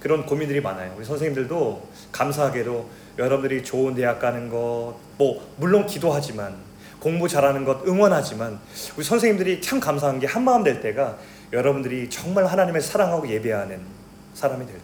그런 0.00 0.26
고민들이 0.26 0.60
많아요. 0.60 0.92
우리 0.96 1.04
선생님들도 1.04 1.88
감사하게도 2.12 2.90
여러분들이 3.18 3.62
좋은 3.62 3.94
대학 3.94 4.18
가는 4.18 4.48
것, 4.50 4.96
뭐 5.16 5.54
물론 5.56 5.86
기도하지만 5.86 6.56
공부 6.98 7.28
잘하는 7.28 7.64
것 7.64 7.86
응원하지만 7.86 8.58
우리 8.96 9.04
선생님들이 9.04 9.60
참 9.60 9.78
감사한 9.78 10.18
게 10.18 10.26
한 10.26 10.42
마음 10.44 10.64
될 10.64 10.80
때가 10.80 11.18
여러분들이 11.52 12.10
정말 12.10 12.46
하나님을 12.46 12.80
사랑하고 12.80 13.28
예배하는 13.28 13.80
사람이 14.34 14.66
될 14.66 14.74
때. 14.74 14.82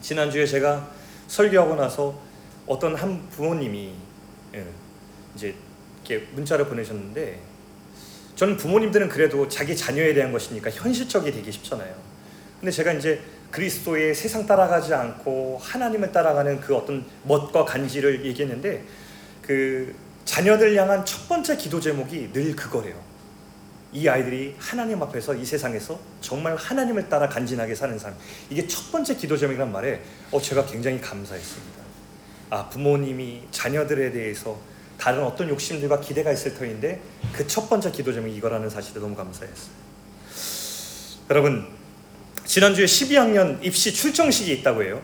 지난주에 0.00 0.46
제가 0.46 0.88
설교하고 1.28 1.76
나서 1.76 2.18
어떤 2.66 2.94
한 2.94 3.28
부모님이 3.30 3.92
예, 4.54 4.64
이제 5.34 5.54
이렇게 6.04 6.26
문자를 6.32 6.66
보내셨는데 6.66 7.40
저는 8.42 8.56
부모님들은 8.56 9.08
그래도 9.08 9.46
자기 9.46 9.76
자녀에 9.76 10.14
대한 10.14 10.32
것이니까 10.32 10.68
현실적이 10.68 11.30
되기 11.30 11.52
쉽잖아요. 11.52 11.94
근데 12.58 12.72
제가 12.72 12.92
이제 12.92 13.20
그리스도의 13.52 14.16
세상 14.16 14.44
따라가지 14.44 14.92
않고 14.92 15.60
하나님을 15.62 16.10
따라가는 16.10 16.60
그 16.60 16.74
어떤 16.74 17.04
멋과 17.22 17.64
간지를 17.64 18.26
얘기했는데 18.26 18.82
그 19.42 19.94
자녀들 20.24 20.74
향한 20.74 21.04
첫 21.04 21.28
번째 21.28 21.56
기도 21.56 21.78
제목이 21.78 22.32
늘 22.32 22.56
그거래요. 22.56 23.00
이 23.92 24.08
아이들이 24.08 24.56
하나님 24.58 25.00
앞에서 25.00 25.36
이 25.36 25.44
세상에서 25.44 26.00
정말 26.20 26.56
하나님을 26.56 27.08
따라 27.08 27.28
간진하게 27.28 27.76
사는 27.76 27.96
삶. 27.96 28.12
이게 28.50 28.66
첫 28.66 28.90
번째 28.90 29.14
기도 29.14 29.36
제목이란 29.36 29.70
말에 29.70 30.02
어 30.32 30.40
제가 30.40 30.66
굉장히 30.66 31.00
감사했습니다. 31.00 31.78
아 32.50 32.68
부모님이 32.70 33.42
자녀들에 33.52 34.10
대해서 34.10 34.58
다른 34.98 35.22
어떤 35.24 35.48
욕심들과 35.48 36.00
기대가 36.00 36.30
있을 36.32 36.54
터인데 36.54 37.00
그 37.32 37.46
첫 37.46 37.68
번째 37.68 37.90
기도 37.90 38.12
제목이 38.12 38.34
이거라는 38.36 38.70
사실에 38.70 39.00
너무 39.00 39.14
감사했어요. 39.16 39.70
여러분 41.30 41.66
지난주에 42.44 42.84
12학년 42.84 43.58
입시 43.62 43.92
출정식이 43.92 44.52
있다고 44.54 44.82
해요. 44.82 45.02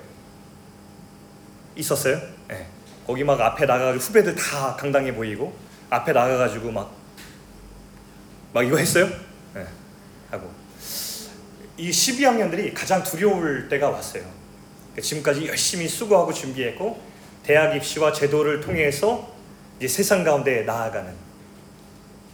있었어요? 1.77 2.21
네. 2.49 2.67
거기 3.07 3.25
막 3.25 3.41
앞에 3.41 3.65
나가가지고 3.67 4.05
후배들 4.05 4.35
다 4.35 4.77
강당해 4.77 5.15
보이고 5.15 5.57
앞에 5.91 6.13
나가가지고 6.13 6.71
막, 6.71 6.93
막 8.53 8.67
이거 8.67 8.77
했어요? 8.77 9.09
네. 9.55 9.67
하고 10.31 10.51
이 11.77 11.91
12학년들이 11.91 12.75
가장 12.75 13.03
두려울 13.03 13.69
때가 13.69 13.89
왔어요. 13.89 14.25
그러니까 14.93 15.03
지금까지 15.03 15.47
열심히 15.47 15.89
수고하고 15.89 16.33
준비했고 16.33 17.01
대학 17.45 17.75
입시와 17.77 18.13
제도를 18.13 18.61
통해서 18.61 19.33
이제 19.79 19.87
세상 19.89 20.25
가운데 20.25 20.63
나아가는 20.63 21.13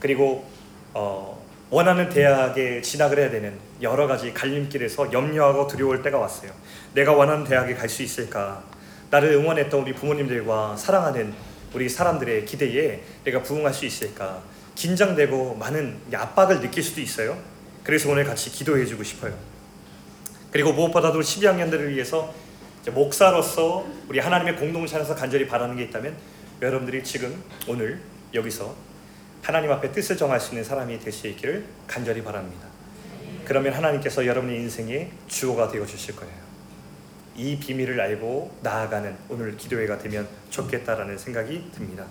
그리고 0.00 0.46
어, 0.94 1.42
원하는 1.70 2.08
대학에 2.08 2.80
진학을 2.80 3.18
해야 3.18 3.30
되는 3.30 3.58
여러 3.82 4.06
가지 4.06 4.32
갈림길에서 4.32 5.12
염려하고 5.12 5.66
두려울 5.66 6.02
때가 6.02 6.18
왔어요. 6.18 6.52
내가 6.94 7.12
원하는 7.12 7.44
대학에 7.44 7.74
갈 7.74 7.88
수 7.88 8.02
있을까? 8.02 8.62
나를 9.10 9.32
응원했던 9.32 9.80
우리 9.80 9.92
부모님들과 9.92 10.76
사랑하는 10.76 11.34
우리 11.74 11.88
사람들의 11.88 12.44
기대에 12.46 13.02
내가 13.24 13.42
부응할 13.42 13.74
수 13.74 13.84
있을까? 13.84 14.42
긴장되고 14.74 15.54
많은 15.56 15.98
압박을 16.12 16.60
느낄 16.60 16.82
수도 16.82 17.00
있어요. 17.00 17.36
그래서 17.82 18.10
오늘 18.10 18.24
같이 18.24 18.50
기도해 18.50 18.86
주고 18.86 19.02
싶어요. 19.02 19.34
그리고 20.50 20.72
무엇보다도 20.72 21.20
12학년들을 21.20 21.88
위해서 21.88 22.32
목사로서 22.86 23.86
우리 24.08 24.18
하나님의 24.18 24.56
공동체 24.56 24.96
안에서 24.96 25.14
간절히 25.14 25.46
바라는 25.46 25.76
게 25.76 25.84
있다면 25.84 26.14
여러분들이 26.64 27.04
지금 27.04 27.42
오늘 27.68 28.00
여기서 28.32 28.74
하나님 29.42 29.70
앞에 29.70 29.92
뜻을 29.92 30.16
정할 30.16 30.40
수 30.40 30.52
있는 30.52 30.64
사람이 30.64 30.98
될 30.98 31.12
수 31.12 31.26
있기를 31.28 31.66
간절히 31.86 32.24
바랍니다. 32.24 32.66
그러면 33.44 33.74
하나님께서 33.74 34.24
여러분의 34.24 34.56
인생의 34.60 35.10
주어가 35.28 35.68
되어 35.68 35.84
주실 35.84 36.16
거예요. 36.16 36.32
이 37.36 37.58
비밀을 37.58 38.00
알고 38.00 38.56
나아가는 38.62 39.14
오늘 39.28 39.54
기도회가 39.58 39.98
되면 39.98 40.26
좋겠다라는 40.48 41.18
생각이 41.18 41.70
듭니다. 41.74 42.06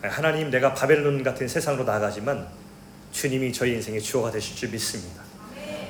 하나님 0.00 0.50
내가 0.50 0.72
바벨론 0.72 1.22
같은 1.22 1.46
세상으로 1.46 1.84
나아가지만 1.84 2.48
주님이 3.12 3.52
저희 3.52 3.72
인생의 3.74 4.00
주어가 4.00 4.30
되실 4.30 4.56
줄 4.56 4.70
믿습니다. 4.70 5.22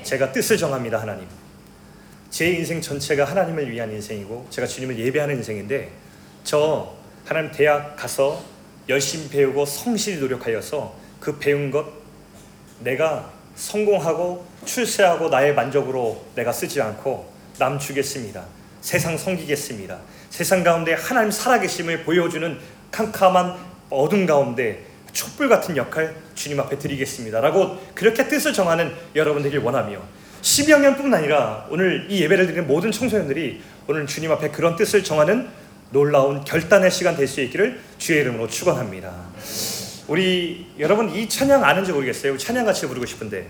제가 0.03 0.33
뜻을 0.33 0.57
정합니다, 0.57 1.01
하나님. 1.01 1.29
제 2.29 2.51
인생 2.51 2.81
전체가 2.81 3.25
하나님을 3.25 3.71
위한 3.71 3.93
인생이고 3.93 4.49
제가 4.51 4.67
주님을 4.67 4.99
예배하는 4.99 5.37
인생인데 5.37 5.93
저 6.43 6.99
하나님 7.25 7.51
대학 7.53 7.97
가서 7.97 8.43
열심히 8.89 9.29
배우고 9.29 9.65
성실히 9.67 10.19
노력하여서 10.19 10.95
그 11.21 11.39
배운 11.39 11.71
것 11.71 11.87
내가 12.81 13.31
성공하고 13.55 14.47
출세하고 14.65 15.29
나의 15.29 15.55
만족으로 15.55 16.25
내가 16.35 16.53
쓰지 16.53 16.81
않고 16.81 17.31
남 17.59 17.79
주겠습니다. 17.79 18.45
세상 18.81 19.17
섬기겠습니다. 19.19 19.99
세상 20.31 20.65
가운데 20.65 20.95
하나님 20.95 21.31
살아계심을 21.31 22.05
보여주는 22.05 22.59
캄캄한 22.91 23.57
어둠 23.91 24.27
가운데 24.27 24.87
촛불 25.13 25.49
같은 25.49 25.77
역할 25.77 26.15
주님 26.35 26.59
앞에 26.61 26.79
드리겠습니다. 26.79 27.41
라고 27.41 27.79
그렇게 27.95 28.29
뜻을 28.29 28.53
정하는 28.53 28.93
여러분 29.15 29.43
되길 29.43 29.59
원하며 29.59 30.01
12학년뿐만 30.43 31.15
아니라 31.15 31.67
오늘 31.69 32.07
이 32.09 32.23
예배를 32.23 32.47
드리는 32.47 32.67
모든 32.67 32.91
청소년들이 32.91 33.61
오늘 33.89 34.07
주님 34.07 34.33
앞에 34.33 34.51
그런 34.51 34.77
뜻을 34.77 35.05
정하는 35.05 35.49
놀라운 35.93 36.45
결단의 36.45 36.91
시간 36.91 37.17
될 37.17 37.27
수 37.27 37.41
있기를 37.41 37.81
주의 37.99 38.21
이름으로 38.21 38.49
축원합니다. 38.49 39.13
우리 40.09 40.67
여러분 40.79 41.11
이 41.15 41.29
찬양 41.29 41.65
아는지 41.65 41.93
모르겠어요. 41.93 42.37
찬양 42.39 42.65
같이 42.65 42.87
부르고 42.87 43.07
싶은데 43.07 43.49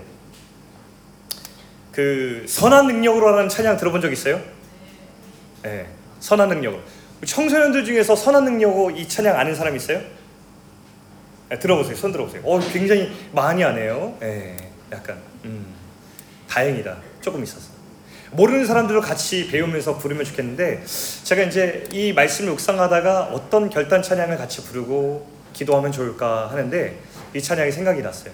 그 1.92 2.44
선한 2.48 2.86
능력으로 2.86 3.28
하는 3.36 3.48
찬양 3.48 3.76
들어본 3.76 4.00
적 4.00 4.12
있어요? 4.12 4.40
네, 5.62 5.86
선한 6.20 6.48
능력으로. 6.48 6.82
청소년들 7.24 7.84
중에서 7.84 8.16
선한 8.16 8.44
능력으로 8.44 8.90
이 8.90 9.06
찬양 9.06 9.38
아는 9.38 9.54
사람 9.54 9.76
있어요? 9.76 10.00
네, 11.50 11.58
들어보세요. 11.58 11.96
손 11.96 12.12
들어보세요. 12.12 12.42
어, 12.44 12.60
굉장히 12.72 13.10
많이 13.32 13.62
아네요. 13.64 14.16
네, 14.20 14.56
약간 14.92 15.18
음, 15.44 15.66
다행이다. 16.48 16.96
조금 17.20 17.42
있었어. 17.42 17.69
모르는 18.32 18.64
사람들도 18.64 19.00
같이 19.00 19.48
배우면서 19.48 19.98
부르면 19.98 20.24
좋겠는데 20.24 20.84
제가 21.24 21.42
이제 21.42 21.88
이 21.90 22.12
말씀을 22.12 22.52
묵상하다가 22.52 23.24
어떤 23.32 23.68
결단 23.68 24.02
찬양을 24.02 24.36
같이 24.36 24.62
부르고 24.64 25.28
기도하면 25.52 25.90
좋을까 25.90 26.48
하는데 26.50 26.98
이 27.34 27.42
찬양이 27.42 27.72
생각이 27.72 28.02
났어요. 28.02 28.32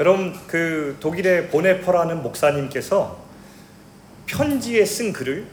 여러분 0.00 0.34
그 0.46 0.96
독일의 1.00 1.48
보네퍼라는 1.48 2.22
목사님께서 2.22 3.24
편지에 4.26 4.84
쓴 4.84 5.12
글을 5.12 5.46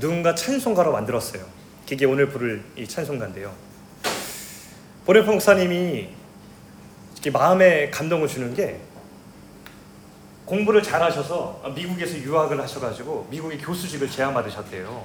누군가 0.00 0.34
찬송가로 0.34 0.92
만들었어요. 0.92 1.42
그게 1.88 2.04
오늘 2.04 2.28
부를 2.28 2.62
이 2.76 2.86
찬송가인데요. 2.86 3.52
보네퍼 5.06 5.30
목사님이 5.32 6.08
마음에 7.32 7.90
감동을 7.90 8.28
주는 8.28 8.54
게 8.54 8.80
공부를 10.46 10.82
잘하셔서 10.82 11.72
미국에서 11.74 12.16
유학을 12.18 12.60
하셔가지고 12.60 13.26
미국의 13.30 13.58
교수직을 13.58 14.08
제안받으셨대요. 14.08 15.04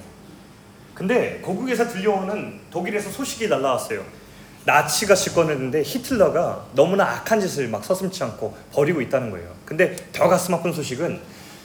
근데 0.94 1.40
고국에서 1.42 1.88
들려오는 1.88 2.60
독일에서 2.70 3.10
소식이 3.10 3.48
날라왔어요. 3.48 4.06
나치가 4.66 5.16
집권했는데 5.16 5.82
히틀러가 5.82 6.68
너무나 6.74 7.06
악한 7.06 7.42
짓을 7.42 7.68
막 7.68 7.84
서슴지 7.84 8.24
않고 8.24 8.56
벌이고 8.72 9.02
있다는 9.02 9.32
거예요. 9.32 9.52
근데 9.66 9.96
더 10.14 10.28
가슴 10.28 10.54
아픈 10.54 10.72
소식은 10.72 11.20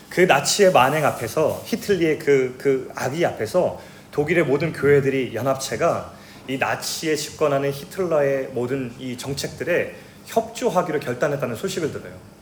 그 0.09 0.23
나치의 0.23 0.73
만행 0.73 1.05
앞에서 1.05 1.63
히틀리의 1.67 2.19
그, 2.19 2.57
그 2.59 2.91
악의 2.95 3.27
앞에서 3.27 3.79
독일의 4.13 4.45
모든 4.45 4.73
교회들이 4.73 5.35
연합체가 5.35 6.15
이 6.49 6.57
나치에 6.57 7.17
집권하는 7.17 7.71
히틀러의 7.71 8.49
모든 8.53 8.95
이 8.99 9.19
정책들에 9.19 9.95
협조하기로 10.25 11.01
결단했다는 11.01 11.57
소식을 11.57 11.93
들어요. 11.93 12.36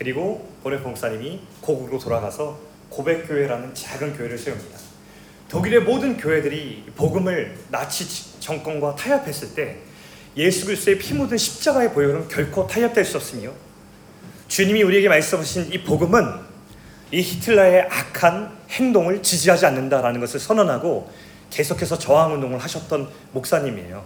그리고 0.00 0.50
보네포 0.62 0.88
목사님이 0.88 1.40
고국으로 1.60 1.98
돌아가서 1.98 2.58
고백교회라는 2.88 3.74
작은 3.74 4.16
교회를 4.16 4.38
세웁니다. 4.38 4.78
독일의 5.50 5.80
모든 5.80 6.16
교회들이 6.16 6.84
복음을 6.96 7.54
나치 7.68 8.40
정권과 8.40 8.96
타협했을 8.96 9.54
때 9.54 9.76
예수 10.38 10.64
그리스도의 10.64 10.96
피 10.96 11.12
묻은 11.12 11.36
십자가의 11.36 11.92
보혈은 11.92 12.28
결코 12.28 12.66
타협될 12.66 13.04
수 13.04 13.18
없으며 13.18 13.52
주님이 14.48 14.84
우리에게 14.84 15.10
말씀하신 15.10 15.70
이 15.70 15.82
복음은 15.82 16.24
이 17.12 17.20
히틀러의 17.20 17.82
악한 17.90 18.56
행동을 18.70 19.22
지지하지 19.22 19.66
않는다라는 19.66 20.18
것을 20.20 20.40
선언하고 20.40 21.12
계속해서 21.50 21.98
저항 21.98 22.32
운동을 22.32 22.58
하셨던 22.58 23.06
목사님이에요. 23.32 24.02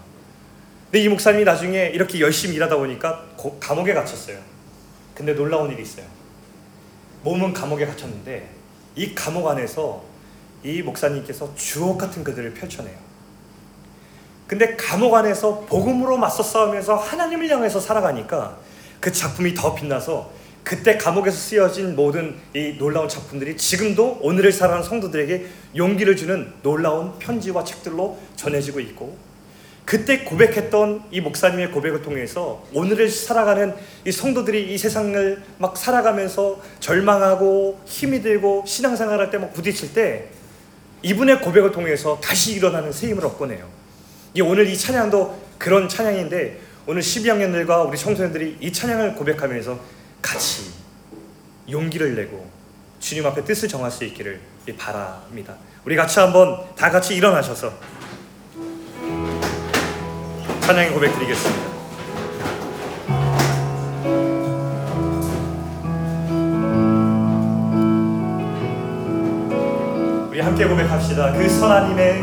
근데 0.86 1.04
이 1.04 1.08
목사님이 1.08 1.44
나중에 1.44 1.92
이렇게 1.94 2.18
열심히 2.18 2.56
일하다 2.56 2.78
보니까 2.78 3.26
감옥에 3.60 3.94
갇혔어요. 3.94 4.53
근데 5.14 5.34
놀라운 5.34 5.70
일이 5.70 5.82
있어요. 5.82 6.06
몸은 7.22 7.52
감옥에 7.52 7.86
갇혔는데 7.86 8.48
이 8.96 9.14
감옥 9.14 9.48
안에서 9.48 10.02
이 10.62 10.82
목사님께서 10.82 11.54
주옥 11.54 11.98
같은 11.98 12.24
그들을 12.24 12.54
펼쳐내요. 12.54 12.96
근데 14.46 14.76
감옥 14.76 15.14
안에서 15.14 15.60
복음으로 15.60 16.16
맞서 16.18 16.42
싸우면서 16.42 16.96
하나님을 16.96 17.48
향해서 17.48 17.80
살아가니까 17.80 18.58
그 19.00 19.10
작품이 19.10 19.54
더 19.54 19.74
빛나서 19.74 20.30
그때 20.62 20.96
감옥에서 20.96 21.36
쓰여진 21.36 21.94
모든 21.94 22.36
이 22.54 22.76
놀라운 22.78 23.08
작품들이 23.08 23.56
지금도 23.56 24.20
오늘을 24.22 24.50
살아가는 24.50 24.82
성도들에게 24.82 25.46
용기를 25.76 26.16
주는 26.16 26.52
놀라운 26.62 27.18
편지와 27.18 27.64
책들로 27.64 28.18
전해지고 28.36 28.80
있고 28.80 29.16
그때 29.84 30.24
고백했던 30.24 31.04
이 31.10 31.20
목사님의 31.20 31.70
고백을 31.70 32.02
통해서 32.02 32.64
오늘을 32.72 33.08
살아가는 33.10 33.74
이 34.06 34.12
성도들이 34.12 34.72
이 34.72 34.78
세상을 34.78 35.42
막 35.58 35.76
살아가면서 35.76 36.60
절망하고 36.80 37.80
힘이 37.84 38.22
들고 38.22 38.64
신앙생활할 38.66 39.30
때 39.30 39.38
막 39.38 39.52
부딪힐 39.52 39.92
때 39.92 40.28
이분의 41.02 41.42
고백을 41.42 41.70
통해서 41.70 42.18
다시 42.22 42.54
일어나는 42.54 42.92
새 42.92 43.08
힘을 43.08 43.26
얻곤 43.26 43.50
해요. 43.52 43.68
이 44.32 44.40
오늘 44.40 44.66
이 44.68 44.76
찬양도 44.76 45.38
그런 45.58 45.86
찬양인데 45.88 46.60
오늘 46.86 47.02
12학년들과 47.02 47.86
우리 47.86 47.98
청소년들이 47.98 48.56
이 48.60 48.72
찬양을 48.72 49.14
고백하면서 49.14 49.78
같이 50.22 50.70
용기를 51.70 52.14
내고 52.14 52.48
주님 53.00 53.26
앞에 53.26 53.44
뜻을 53.44 53.68
정할 53.68 53.90
수 53.90 54.04
있기를 54.04 54.40
바랍니다. 54.78 55.56
우리 55.84 55.94
같이 55.94 56.18
한번 56.18 56.64
다 56.74 56.90
같이 56.90 57.14
일어나셔서 57.14 57.72
찬양의 60.66 60.92
고백 60.92 61.12
드리겠습니다. 61.12 61.62
우리 70.30 70.40
함께 70.40 70.64
고백합시다. 70.64 71.32
그 71.32 71.46
선하님의 71.50 72.22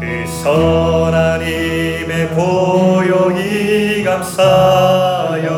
그 0.00 0.26
선하님의 0.42 2.28
보혈이 2.34 4.04
감사여 4.04 5.48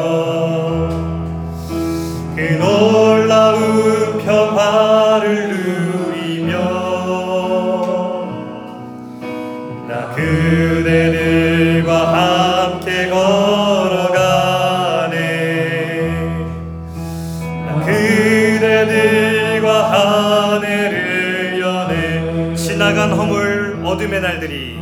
그대들과 19.71 19.93
하늘을 19.93 21.61
여네 21.61 22.55
지나간 22.57 23.13
허물 23.13 23.81
어둠의 23.85 24.21
날들이 24.21 24.81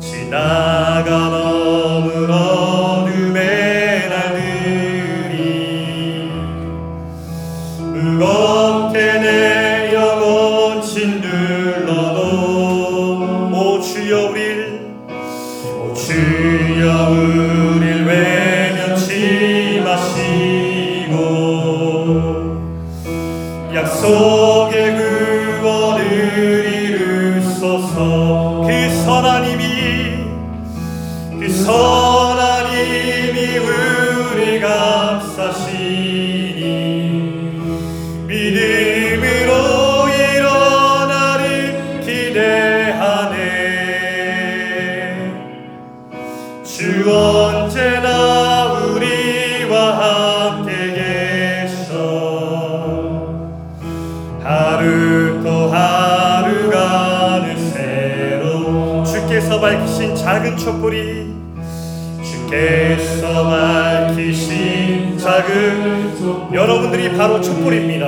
지나간 0.00 1.32
허물 1.32 2.30
어 2.30 2.61
밝히신 59.62 60.14
작은 60.16 60.56
촛불이 60.56 61.32
주께서 62.20 63.48
밝히신 63.48 65.16
작은 65.16 66.52
여러분들이 66.52 67.16
바로 67.16 67.40
촛불입니다. 67.40 68.06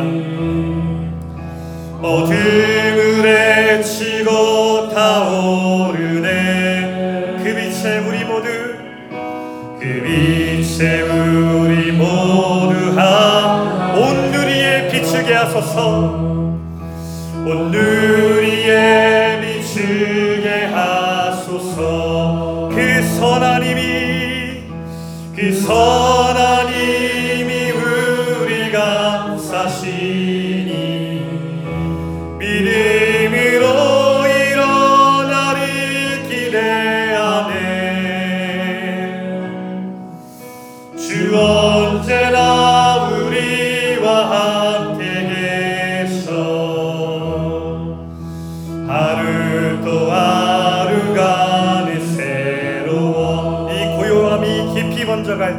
어둠을 2.03 3.25
헤치고 3.25 4.88
타오르네. 4.88 6.33
그 7.38 7.45
빛에 7.55 7.99
우리 7.99 8.25
모두 8.25 8.49
그 9.81 10.03
빛에 10.05 11.03
우리 11.03 11.93
모두 11.93 12.99
한 12.99 13.75
온 13.97 14.33
누리에 14.33 14.88
비추게 14.88 15.33
하소서. 15.33 16.09
온 17.47 17.71
누리에 17.71 19.24
그 25.66 26.13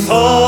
그 0.08 0.47